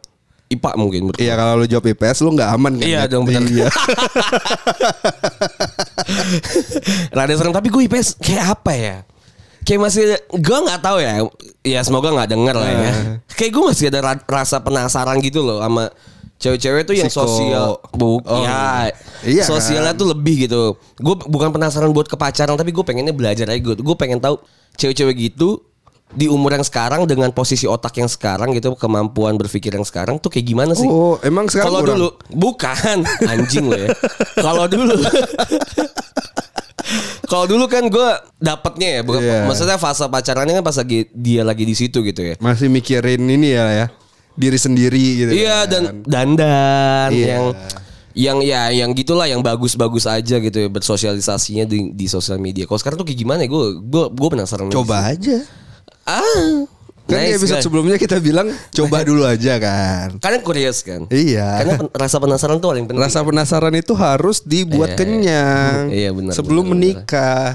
IPA 0.46 0.70
mungkin. 0.76 1.00
menurut 1.04 1.18
Iya 1.18 1.34
kalau 1.34 1.54
lu 1.56 1.64
jawab 1.64 1.86
IPS 1.88 2.18
lu 2.20 2.30
nggak 2.32 2.50
aman 2.50 2.72
kan? 2.76 2.84
Iya 2.84 3.00
Net? 3.04 3.10
dong, 3.10 3.24
benar. 3.24 3.42
Iya. 3.44 3.68
Rada 7.10 7.34
serem 7.34 7.50
tapi 7.50 7.68
gue 7.68 7.82
IPS 7.86 8.18
kayak 8.18 8.44
apa 8.52 8.72
ya? 8.72 8.96
Kayak 9.64 9.80
masih 9.80 10.02
gue 10.30 10.58
nggak 10.60 10.80
tahu 10.80 10.98
ya. 11.00 11.12
Ya 11.64 11.80
semoga 11.80 12.12
nggak 12.12 12.28
denger 12.28 12.54
lah 12.54 12.70
ya. 12.70 12.92
Kayak 13.32 13.50
gue 13.50 13.62
masih 13.64 13.84
ada 13.88 14.00
ra- 14.04 14.26
rasa 14.26 14.60
penasaran 14.60 15.16
gitu 15.18 15.40
loh 15.40 15.58
sama 15.58 15.88
cewek-cewek 16.36 16.84
tuh 16.84 16.94
yang 16.94 17.08
Psiko. 17.08 17.24
sosial. 17.24 17.80
Bu, 17.90 18.20
Oh, 18.20 18.44
ya. 18.44 18.92
iya 19.24 19.42
kan? 19.42 19.56
Sosialnya 19.56 19.96
tuh 19.96 20.12
lebih 20.12 20.44
gitu. 20.44 20.76
Gue 21.00 21.14
bukan 21.18 21.48
penasaran 21.50 21.88
buat 21.90 22.04
ke 22.04 22.14
pacaran 22.14 22.52
tapi 22.52 22.68
gue 22.68 22.84
pengennya 22.84 23.16
belajar 23.16 23.48
aja 23.48 23.56
gue. 23.56 23.74
Gue 23.74 23.96
pengen 23.96 24.20
tahu 24.20 24.36
cewek-cewek 24.76 25.32
gitu 25.32 25.64
di 26.10 26.28
umur 26.28 26.52
yang 26.52 26.62
sekarang 26.62 27.06
dengan 27.06 27.30
posisi 27.30 27.64
otak 27.64 27.96
yang 27.96 28.06
sekarang 28.06 28.52
gitu 28.52 28.76
kemampuan 28.76 29.34
berpikir 29.34 29.72
yang 29.72 29.82
sekarang 29.82 30.16
tuh 30.16 30.28
kayak 30.28 30.44
gimana 30.44 30.72
sih? 30.72 30.84
Oh, 30.84 31.16
emang 31.20 31.48
sekarang 31.48 31.70
Kalau 31.70 31.80
dulu 31.82 32.08
bukan 32.30 33.02
anjing 33.32 33.66
lo 33.66 33.78
ya. 33.78 33.90
Kalau 34.36 34.64
dulu 34.66 34.94
Kalau 37.24 37.48
dulu 37.48 37.64
kan 37.66 37.88
gue 37.88 38.08
dapetnya 38.36 38.88
ya, 38.88 39.02
bukan, 39.02 39.20
Iya. 39.20 39.48
maksudnya 39.48 39.80
fase 39.80 40.04
pacarannya 40.04 40.60
kan 40.60 40.62
pas 40.62 40.76
lagi 40.76 41.08
dia 41.10 41.40
lagi 41.40 41.64
di 41.64 41.72
situ 41.72 42.04
gitu 42.04 42.20
ya. 42.20 42.34
Masih 42.38 42.68
mikirin 42.68 43.24
ini 43.24 43.56
ya 43.56 43.64
ya. 43.72 43.86
Diri 44.36 44.58
sendiri 44.60 45.00
gitu. 45.16 45.32
Iya 45.32 45.64
kan. 45.64 45.70
dan 45.72 45.82
dandan 46.04 47.08
Iya. 47.10 47.26
yang 47.26 47.44
yang 48.14 48.38
ya 48.44 48.62
yang 48.70 48.90
gitulah 48.92 49.26
yang 49.26 49.42
bagus-bagus 49.42 50.06
aja 50.06 50.38
gitu 50.38 50.54
ya 50.54 50.68
bersosialisasinya 50.70 51.64
di, 51.66 51.90
di 51.90 52.06
sosial 52.06 52.38
media. 52.38 52.68
Kalau 52.68 52.78
sekarang 52.78 53.00
tuh 53.00 53.06
kayak 53.08 53.18
gimana 53.18 53.40
ya? 53.42 53.48
Gue 53.50 53.80
gue 53.80 54.04
gue 54.12 54.28
penasaran. 54.30 54.68
aja 54.68 54.74
Coba 54.76 54.96
sih. 55.00 55.10
aja. 55.18 55.36
Ah. 56.04 56.68
Kan 57.04 57.20
di 57.20 57.28
nice, 57.28 57.36
episode 57.36 57.60
guys. 57.60 57.64
sebelumnya 57.64 57.96
kita 57.96 58.16
bilang 58.16 58.48
coba 58.70 59.04
dulu 59.08 59.22
aja 59.22 59.60
kan. 59.60 60.16
Karena 60.16 60.40
curious 60.40 60.80
kan. 60.80 61.04
Iya. 61.08 61.60
Karena 61.60 61.74
pen- 61.78 61.92
rasa 61.92 62.16
penasaran 62.16 62.56
tuh 62.56 62.68
paling 62.70 62.84
penting. 62.84 62.96
Rasa 62.98 63.20
penasaran 63.20 63.74
itu 63.74 63.92
harus 63.92 64.40
dibuat 64.40 64.88
Iya, 64.88 64.96
iya. 64.96 64.98
kenyang. 64.98 65.80
Iya, 65.90 66.10
benar, 66.12 66.32
Sebelum 66.32 66.64
benar, 66.64 66.72
benar. 66.72 66.80
menikah. 66.96 67.46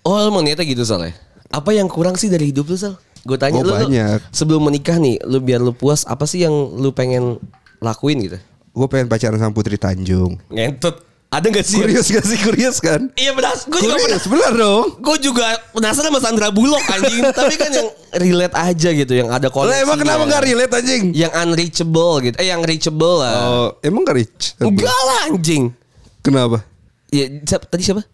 Oh 0.00 0.14
lu 0.16 0.30
mau 0.30 0.38
niatnya 0.38 0.62
gitu 0.62 0.82
Sal 0.82 1.02
ya? 1.02 1.10
Apa 1.48 1.70
yang 1.70 1.86
kurang 1.86 2.14
sih 2.14 2.30
dari 2.30 2.50
hidup 2.50 2.66
lu 2.66 2.76
Sal? 2.76 2.94
Gue 3.22 3.34
tanya 3.34 3.58
Oh, 3.58 3.66
lu, 3.66 3.72
lu 3.72 3.88
banyak. 3.88 4.20
sebelum 4.30 4.62
menikah 4.62 4.94
nih, 4.94 5.18
lu 5.22 5.40
biar 5.40 5.58
lu 5.58 5.72
puas 5.72 6.04
apa 6.04 6.22
sih 6.22 6.42
yang 6.42 6.52
lu 6.52 6.92
pengen 6.92 7.42
lakuin 7.78 8.20
gitu? 8.20 8.38
Gue 8.70 8.86
pengen 8.86 9.08
pacaran 9.08 9.38
sama 9.38 9.50
Putri 9.50 9.74
Tanjung. 9.74 10.38
Ngentut. 10.46 11.02
Ada 11.34 11.46
gak 11.50 11.66
sih? 11.66 11.82
Kurius 11.82 12.06
gak 12.14 12.24
sih? 12.30 12.38
Kurius 12.38 12.78
kan? 12.78 13.10
Iya 13.18 13.34
benar. 13.34 13.58
Gue 13.66 13.80
juga 13.82 13.98
pernah. 13.98 14.20
Benar 14.30 14.52
dong. 14.54 14.84
Gue 15.02 15.16
juga 15.18 15.46
penasaran 15.74 16.14
sama 16.14 16.20
Sandra 16.22 16.48
Bullock 16.54 16.86
anjing. 16.86 17.26
Tapi 17.42 17.54
kan 17.58 17.70
yang 17.74 17.88
relate 18.14 18.54
aja 18.54 18.88
gitu, 18.94 19.12
yang 19.18 19.28
ada 19.34 19.50
Lah 19.50 19.54
koneksi. 19.54 19.82
emang 19.82 19.98
kenapa 19.98 20.22
gak 20.30 20.42
relate 20.46 20.72
anjing? 20.78 21.02
Yang 21.10 21.32
unreachable 21.34 22.14
gitu. 22.22 22.36
Eh 22.38 22.46
yang 22.46 22.62
reachable 22.62 23.16
lah. 23.18 23.34
Oh, 23.50 23.68
emang 23.82 24.06
gak 24.06 24.14
rich? 24.14 24.54
Enggak 24.62 24.94
lah 24.94 25.18
anjing. 25.34 25.74
Kenapa? 26.22 26.62
Ya, 27.10 27.26
siapa, 27.42 27.66
tadi 27.66 27.82
siapa? 27.82 28.06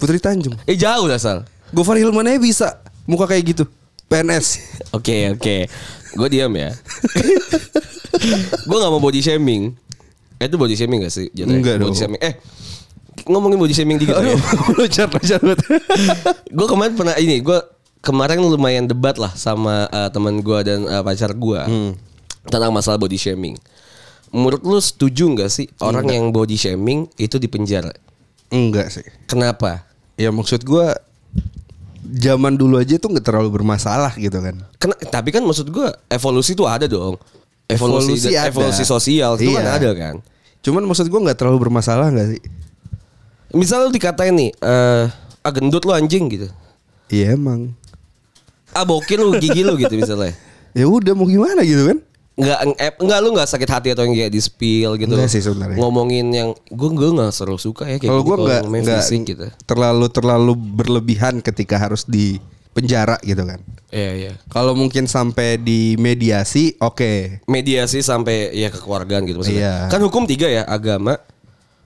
Putri 0.00 0.18
Tanjung. 0.18 0.56
Eh 0.64 0.74
jauh 0.74 1.06
lah 1.06 1.20
Sal. 1.20 1.46
Gofar 1.70 2.00
Hilman 2.00 2.26
aja 2.26 2.40
bisa 2.40 2.68
muka 3.04 3.28
kayak 3.28 3.54
gitu. 3.54 3.64
PNS. 4.08 4.46
Oke 4.96 5.36
oke. 5.36 5.56
Gue 6.16 6.28
diam 6.32 6.50
ya. 6.56 6.72
gue 8.68 8.76
gak 8.78 8.92
mau 8.92 9.02
body 9.02 9.20
shaming. 9.20 9.74
Eh, 10.42 10.46
itu 10.50 10.56
body 10.58 10.74
shaming 10.74 11.06
gak 11.06 11.14
sih? 11.14 11.26
Jatuhnya? 11.30 11.58
Enggak 11.60 11.74
body 11.78 11.84
dong. 11.90 11.96
Shaming. 11.96 12.20
Eh 12.22 12.34
ngomongin 13.30 13.58
body 13.58 13.74
shaming 13.74 13.98
dikit 14.02 14.18
ya. 14.18 14.34
Lucar 14.78 15.06
lucar 15.08 15.40
banget. 15.40 15.60
gue 16.50 16.66
kemarin 16.66 16.92
pernah 16.98 17.14
ini. 17.16 17.38
Gue 17.40 17.58
kemarin 18.04 18.42
lumayan 18.42 18.84
debat 18.84 19.16
lah 19.16 19.32
sama 19.32 19.86
uh, 19.88 20.08
teman 20.10 20.42
gue 20.42 20.58
dan 20.66 20.84
uh, 20.84 21.00
pacar 21.00 21.32
gue 21.32 21.60
tentang 22.48 22.72
masalah 22.74 23.00
body 23.00 23.16
shaming. 23.16 23.56
Menurut 24.34 24.66
lu 24.66 24.78
setuju 24.82 25.30
nggak 25.30 25.50
sih 25.50 25.70
orang 25.78 26.10
yang 26.10 26.34
body 26.34 26.58
shaming 26.58 27.06
itu 27.16 27.38
di 27.38 27.46
penjara? 27.46 27.94
Enggak 28.50 28.90
sih. 28.90 29.06
Kenapa? 29.30 29.86
Ya 30.18 30.34
maksud 30.34 30.66
gua 30.66 30.94
zaman 32.02 32.54
dulu 32.54 32.78
aja 32.78 32.98
tuh 32.98 33.14
nggak 33.14 33.26
terlalu 33.26 33.50
bermasalah 33.50 34.14
gitu 34.18 34.38
kan. 34.38 34.58
Kena, 34.78 34.94
tapi 35.08 35.30
kan 35.30 35.42
maksud 35.46 35.70
gue 35.70 35.88
evolusi 36.10 36.52
tuh 36.54 36.66
ada 36.68 36.84
dong. 36.90 37.18
Evolusi 37.64 38.12
Evolusi 38.12 38.28
ada. 38.36 38.48
evolusi 38.52 38.84
sosial 38.84 39.36
itu 39.36 39.50
kan 39.50 39.64
Iya. 39.64 39.72
ada 39.76 39.90
kan. 39.92 40.14
Cuman 40.60 40.84
maksud 40.84 41.08
gua 41.08 41.20
nggak 41.24 41.38
terlalu 41.38 41.58
bermasalah 41.64 42.12
nggak 42.12 42.28
sih? 42.36 42.42
Misal 43.54 43.86
lu 43.86 43.90
dikatain 43.92 44.34
nih, 44.34 44.50
eh 44.52 45.04
ah 45.40 45.52
gendut 45.52 45.84
lu 45.84 45.92
anjing 45.92 46.26
gitu. 46.28 46.48
Iya 47.08 47.36
emang. 47.36 47.72
Ah 48.70 48.82
bokil 48.82 49.22
lu 49.22 49.38
gigi 49.38 49.62
lu 49.62 49.76
gitu 49.76 49.94
misalnya. 49.94 50.34
Ya 50.74 50.90
udah 50.90 51.14
mau 51.14 51.22
gimana 51.22 51.62
gitu 51.62 51.86
kan? 51.86 52.02
Enggak 52.34 52.58
eh, 52.82 52.90
enggak 52.98 53.18
lu 53.22 53.28
enggak 53.30 53.46
sakit 53.46 53.70
hati 53.70 53.88
atau 53.94 54.02
yang 54.02 54.18
kayak 54.18 54.34
di 54.34 54.42
spill 54.42 54.98
gitu. 54.98 55.14
Enggak 55.14 55.30
sih 55.30 55.38
sebenarnya. 55.38 55.78
Ngomongin 55.78 56.26
yang 56.34 56.50
gue 56.66 56.88
gue 56.90 57.10
enggak 57.14 57.30
seru 57.30 57.54
suka 57.54 57.86
ya 57.86 58.02
kayak 58.02 58.10
Kalau 58.10 58.26
gitu 58.26 58.34
gua 58.34 58.36
nggak 58.42 58.62
nggak 58.74 59.02
gitu. 59.06 59.46
terlalu 59.70 60.06
terlalu 60.10 60.52
berlebihan 60.58 61.38
ketika 61.38 61.78
harus 61.78 62.02
di 62.02 62.42
penjara 62.74 63.16
gitu 63.22 63.46
kan. 63.46 63.62
Iya 63.94 64.10
iya. 64.18 64.32
Kalau 64.50 64.74
mungkin 64.74 65.06
sampai 65.06 65.56
di 65.62 65.94
mediasi, 65.94 66.74
oke. 66.82 67.46
Mediasi 67.46 68.02
sampai 68.02 68.50
ya 68.50 68.68
kekeluargaan 68.74 69.22
gitu 69.30 69.38
maksudnya. 69.40 69.62
Iya. 69.62 69.74
Kan 69.94 70.02
hukum 70.02 70.26
tiga 70.26 70.50
ya, 70.50 70.66
agama, 70.66 71.14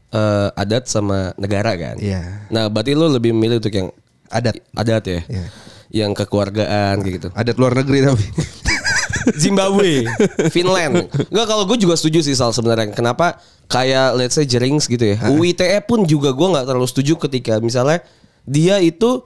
eh, 0.08 0.48
adat 0.56 0.88
sama 0.88 1.36
negara 1.36 1.76
kan. 1.76 2.00
Iya. 2.00 2.48
Nah, 2.48 2.72
berarti 2.72 2.96
lu 2.96 3.12
lebih 3.12 3.36
memilih 3.36 3.60
untuk 3.60 3.76
yang 3.76 3.92
Adat. 4.28 4.60
adat 4.76 5.04
ya. 5.04 5.20
Iya. 5.28 5.46
Yang 5.88 6.24
kekeluargaan 6.24 7.00
kayak 7.04 7.14
gitu. 7.20 7.28
Adat 7.32 7.56
luar 7.60 7.72
negeri 7.84 8.04
tapi. 8.04 8.26
Zimbabwe, 9.44 10.08
Finland. 10.48 11.12
Enggak 11.28 11.46
kalau 11.48 11.64
gue 11.68 11.76
juga 11.76 11.96
setuju 11.96 12.24
sih 12.24 12.32
Sal 12.32 12.52
sebenarnya. 12.56 12.92
Kenapa 12.92 13.40
kayak 13.68 14.16
let's 14.16 14.36
say 14.36 14.48
Jerings 14.48 14.88
gitu 14.88 15.04
ya. 15.04 15.28
UITE 15.28 15.84
pun 15.84 16.08
juga 16.08 16.32
gue 16.32 16.48
nggak 16.48 16.64
terlalu 16.64 16.88
setuju 16.88 17.20
ketika 17.28 17.60
misalnya 17.60 18.00
dia 18.48 18.80
itu 18.80 19.20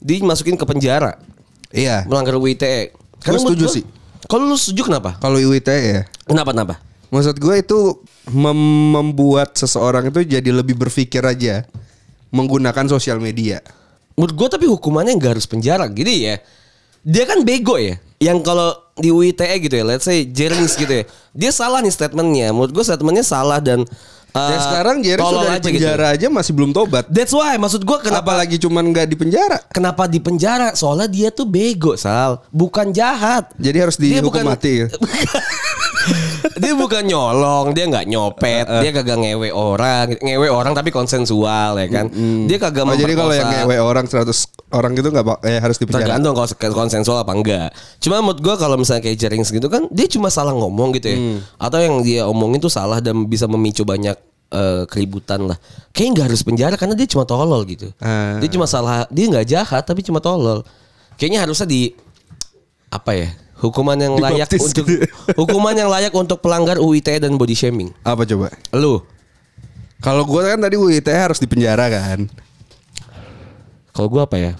dimasukin 0.00 0.58
ke 0.58 0.64
penjara 0.66 1.18
iya. 1.74 2.06
melanggar 2.06 2.38
UITE. 2.38 2.94
Gua 3.24 3.34
menurut 3.34 3.42
setuju 3.44 3.64
gua- 3.66 3.74
sih. 3.74 3.84
Kalau 4.24 4.44
lu 4.48 4.56
setuju 4.56 4.88
kenapa? 4.88 5.20
Kalau 5.20 5.36
UIT 5.36 5.68
ya. 5.68 6.08
Kenapa 6.24 6.56
kenapa? 6.56 6.74
Maksud 7.12 7.36
gue 7.36 7.54
itu 7.60 7.78
mem- 8.32 8.90
membuat 8.96 9.52
seseorang 9.54 10.08
itu 10.08 10.24
jadi 10.24 10.50
lebih 10.50 10.74
berpikir 10.80 11.20
aja 11.20 11.68
menggunakan 12.32 12.88
sosial 12.88 13.20
media. 13.20 13.60
Menurut 14.16 14.34
gue 14.34 14.48
tapi 14.48 14.66
hukumannya 14.66 15.14
nggak 15.20 15.38
harus 15.38 15.46
penjara 15.46 15.86
gitu 15.92 16.08
ya. 16.08 16.40
Dia 17.04 17.24
kan 17.28 17.44
bego 17.44 17.76
ya. 17.76 18.00
Yang 18.18 18.38
kalau 18.48 18.72
di 18.96 19.12
UITE 19.12 19.44
gitu 19.60 19.74
ya, 19.76 19.84
let's 19.84 20.08
say 20.08 20.24
Jerings 20.24 20.74
gitu 20.80 20.90
ya. 20.90 21.04
Dia 21.36 21.50
salah 21.52 21.84
nih 21.84 21.92
statementnya. 21.92 22.48
Menurut 22.50 22.72
gue 22.72 22.84
statementnya 22.86 23.22
salah 23.26 23.60
dan 23.60 23.84
uh, 24.34 24.50
Dan 24.50 24.58
sekarang 24.60 24.96
Jerry 25.00 25.22
sudah 25.22 25.48
aja 25.48 25.62
di 25.62 25.78
penjara 25.78 26.06
aja 26.12 26.26
masih 26.28 26.52
belum 26.52 26.70
tobat. 26.74 27.06
That's 27.08 27.30
why 27.30 27.54
maksud 27.56 27.86
gue 27.86 27.98
kenapa 28.02 28.34
Apalagi 28.34 28.58
cuman 28.58 28.84
nggak 28.90 29.06
di 29.06 29.16
penjara. 29.16 29.58
Kenapa 29.70 30.10
di 30.10 30.18
penjara? 30.18 30.74
Soalnya 30.74 31.06
dia 31.06 31.28
tuh 31.30 31.46
bego, 31.46 31.94
Sal. 31.94 32.42
Bukan 32.50 32.90
jahat. 32.90 33.54
Jadi 33.56 33.76
harus 33.78 33.96
Dia 33.96 34.18
dihukum 34.18 34.42
bukan- 34.42 34.46
mati. 34.50 34.72
ya? 34.82 34.86
dia 36.54 36.72
bukan 36.74 37.02
nyolong, 37.02 37.74
dia 37.74 37.84
nggak 37.90 38.06
nyopet, 38.06 38.66
dia 38.82 38.90
kagak 38.94 39.18
ngewe 39.18 39.50
orang, 39.50 40.14
ngewe 40.18 40.48
orang 40.50 40.72
tapi 40.72 40.94
konsensual 40.94 41.74
ya 41.78 41.88
kan. 41.90 42.06
Dia 42.46 42.58
kagak 42.58 42.86
Oh, 42.86 42.94
jadi 42.94 43.14
kalau 43.16 43.34
yang 43.34 43.50
ngewe 43.50 43.76
orang 43.82 44.04
100 44.06 44.26
orang 44.70 44.92
gitu 44.94 45.08
nggak 45.10 45.24
eh, 45.42 45.58
harus 45.58 45.76
di 45.78 45.84
penjara. 45.86 46.14
Tergantung 46.14 46.32
kalau 46.34 46.48
se- 46.48 46.58
konsensual 46.58 47.18
apa 47.22 47.32
enggak. 47.34 47.70
Cuma 47.98 48.22
menurut 48.22 48.38
gua 48.38 48.54
kalau 48.54 48.78
misalnya 48.78 49.02
kayak 49.02 49.18
Jerings 49.18 49.50
gitu 49.50 49.66
kan 49.66 49.86
dia 49.90 50.06
cuma 50.06 50.30
salah 50.30 50.54
ngomong 50.54 50.94
gitu 50.94 51.10
ya. 51.10 51.18
Hmm. 51.18 51.38
Atau 51.58 51.78
yang 51.82 52.02
dia 52.06 52.22
omongin 52.26 52.62
tuh 52.62 52.70
salah 52.70 52.98
dan 53.02 53.26
bisa 53.26 53.50
memicu 53.50 53.82
banyak 53.82 54.14
eh, 54.54 54.82
keributan 54.86 55.50
lah. 55.50 55.58
Kayaknya 55.90 56.10
nggak 56.14 56.26
harus 56.30 56.42
penjara 56.42 56.74
karena 56.78 56.94
dia 56.94 57.08
cuma 57.10 57.26
tolol 57.26 57.62
gitu. 57.66 57.90
Ah. 57.98 58.38
Dia 58.38 58.50
cuma 58.50 58.66
salah, 58.70 59.06
dia 59.10 59.26
nggak 59.26 59.46
jahat 59.46 59.82
tapi 59.82 60.06
cuma 60.06 60.22
tolol. 60.22 60.62
Kayaknya 61.18 61.46
harusnya 61.46 61.66
di 61.66 61.94
apa 62.90 63.10
ya? 63.14 63.28
Hukuman 63.64 63.96
yang 63.96 64.14
layak 64.14 64.44
Dibaptis 64.44 64.60
untuk 64.68 64.84
gitu. 64.84 65.08
hukuman 65.40 65.72
yang 65.72 65.88
layak 65.88 66.12
untuk 66.12 66.36
pelanggar 66.38 66.76
UU 66.76 67.00
ITE 67.00 67.18
dan 67.18 67.34
body 67.34 67.56
shaming. 67.56 67.90
Apa 68.04 68.22
coba? 68.22 68.52
Lu 68.70 69.02
Kalau 69.98 70.22
gue 70.22 70.38
kan 70.38 70.60
tadi 70.60 70.76
UIT 70.76 71.08
harus 71.08 71.40
dipenjara 71.40 71.88
kan. 71.88 72.28
kalau 73.88 74.06
gua 74.06 74.28
apa 74.28 74.36
ya? 74.36 74.52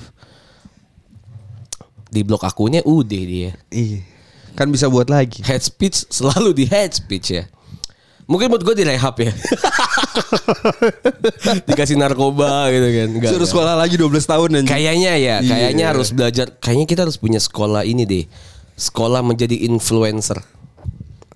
Di 2.08 2.22
blok 2.22 2.42
akunnya 2.42 2.80
UD 2.80 3.10
dia. 3.10 3.50
Iya. 3.68 4.00
Kan 4.54 4.70
bisa 4.70 4.86
buat 4.86 5.06
lagi. 5.06 5.42
Head 5.42 5.60
speech 5.60 6.06
selalu 6.08 6.54
di 6.54 6.64
head 6.64 6.94
speech 6.94 7.34
ya. 7.34 7.44
Mungkin 8.24 8.48
buat 8.48 8.62
gue 8.62 8.72
direhab 8.72 9.12
ya. 9.20 9.34
Dikasih 11.68 11.98
narkoba 11.98 12.72
gitu 12.72 12.88
kan. 12.88 13.08
Enggak, 13.10 13.28
Suruh 13.28 13.44
enggak. 13.44 13.50
sekolah 13.52 13.74
lagi 13.76 13.94
12 13.98 14.24
tahun. 14.24 14.48
Kayaknya 14.64 15.12
ya, 15.18 15.36
Iya. 15.42 15.44
kayaknya 15.44 15.84
harus 15.92 16.08
belajar. 16.08 16.46
Kayaknya 16.56 16.86
kita 16.88 17.00
harus 17.04 17.18
punya 17.18 17.36
sekolah 17.36 17.84
ini 17.84 18.06
deh. 18.06 18.24
Sekolah 18.74 19.20
menjadi 19.20 19.54
influencer. 19.62 20.38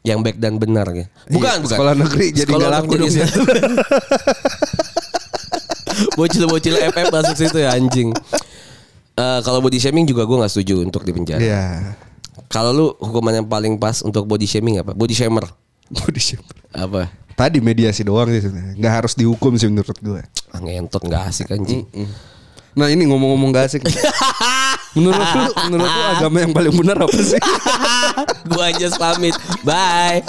Yang 0.03 0.19
baik 0.25 0.37
dan 0.39 0.55
benar 0.57 0.87
ya. 0.91 1.07
Bukan, 1.29 1.49
Iya, 1.49 1.59
bukan. 1.61 1.75
sekolah 1.75 1.93
negeri 1.95 2.27
jadi 2.33 2.49
Sekolah 2.49 2.69
laku 2.71 2.93
dong. 2.97 3.07
menjadi- 3.07 3.29
Bocil-bocil 6.15 6.75
FF 6.89 7.07
masuk 7.11 7.35
situ 7.37 7.57
ya 7.59 7.73
anjing. 7.73 8.09
Eh, 9.15 9.39
kalau 9.43 9.59
body 9.59 9.77
shaming 9.77 10.05
juga 10.05 10.23
gue 10.23 10.37
nggak 10.37 10.49
setuju 10.49 10.81
untuk 10.81 11.03
di 11.03 11.11
penjara. 11.11 11.41
Iya. 11.43 11.65
Kalau 12.47 12.71
lu 12.71 12.87
hukuman 12.97 13.35
yang 13.35 13.45
paling 13.45 13.75
pas 13.77 13.99
untuk 14.01 14.25
body 14.25 14.47
shaming 14.47 14.79
apa? 14.79 14.95
Body 14.95 15.13
shamer. 15.13 15.43
Body 15.91 16.21
shape. 16.23 16.45
Apa? 16.71 17.11
Tadi 17.35 17.59
mediasi 17.59 18.03
doang 18.03 18.29
sih 18.29 18.41
sebenarnya. 18.41 18.75
Nggak 18.75 18.93
harus 18.95 19.13
dihukum 19.15 19.55
sih 19.55 19.67
menurut 19.67 19.95
gue. 19.97 20.21
Ah, 20.49 20.59
ngentot 20.59 21.01
nggak 21.01 21.23
asik 21.29 21.51
anjing. 21.51 21.85
Nah 22.79 22.87
ini 22.87 23.11
ngomong-ngomong 23.11 23.51
gak 23.51 23.67
asik. 23.67 23.83
menurut 24.95 25.19
lu, 25.19 25.45
menurut 25.67 25.91
lu 25.91 26.03
agama 26.15 26.37
yang 26.47 26.55
paling 26.55 26.75
benar 26.79 26.97
apa 27.03 27.19
sih? 27.19 27.43
gua 28.55 28.71
aja 28.71 28.87
pamit. 28.95 29.35
Bye. 29.67 30.23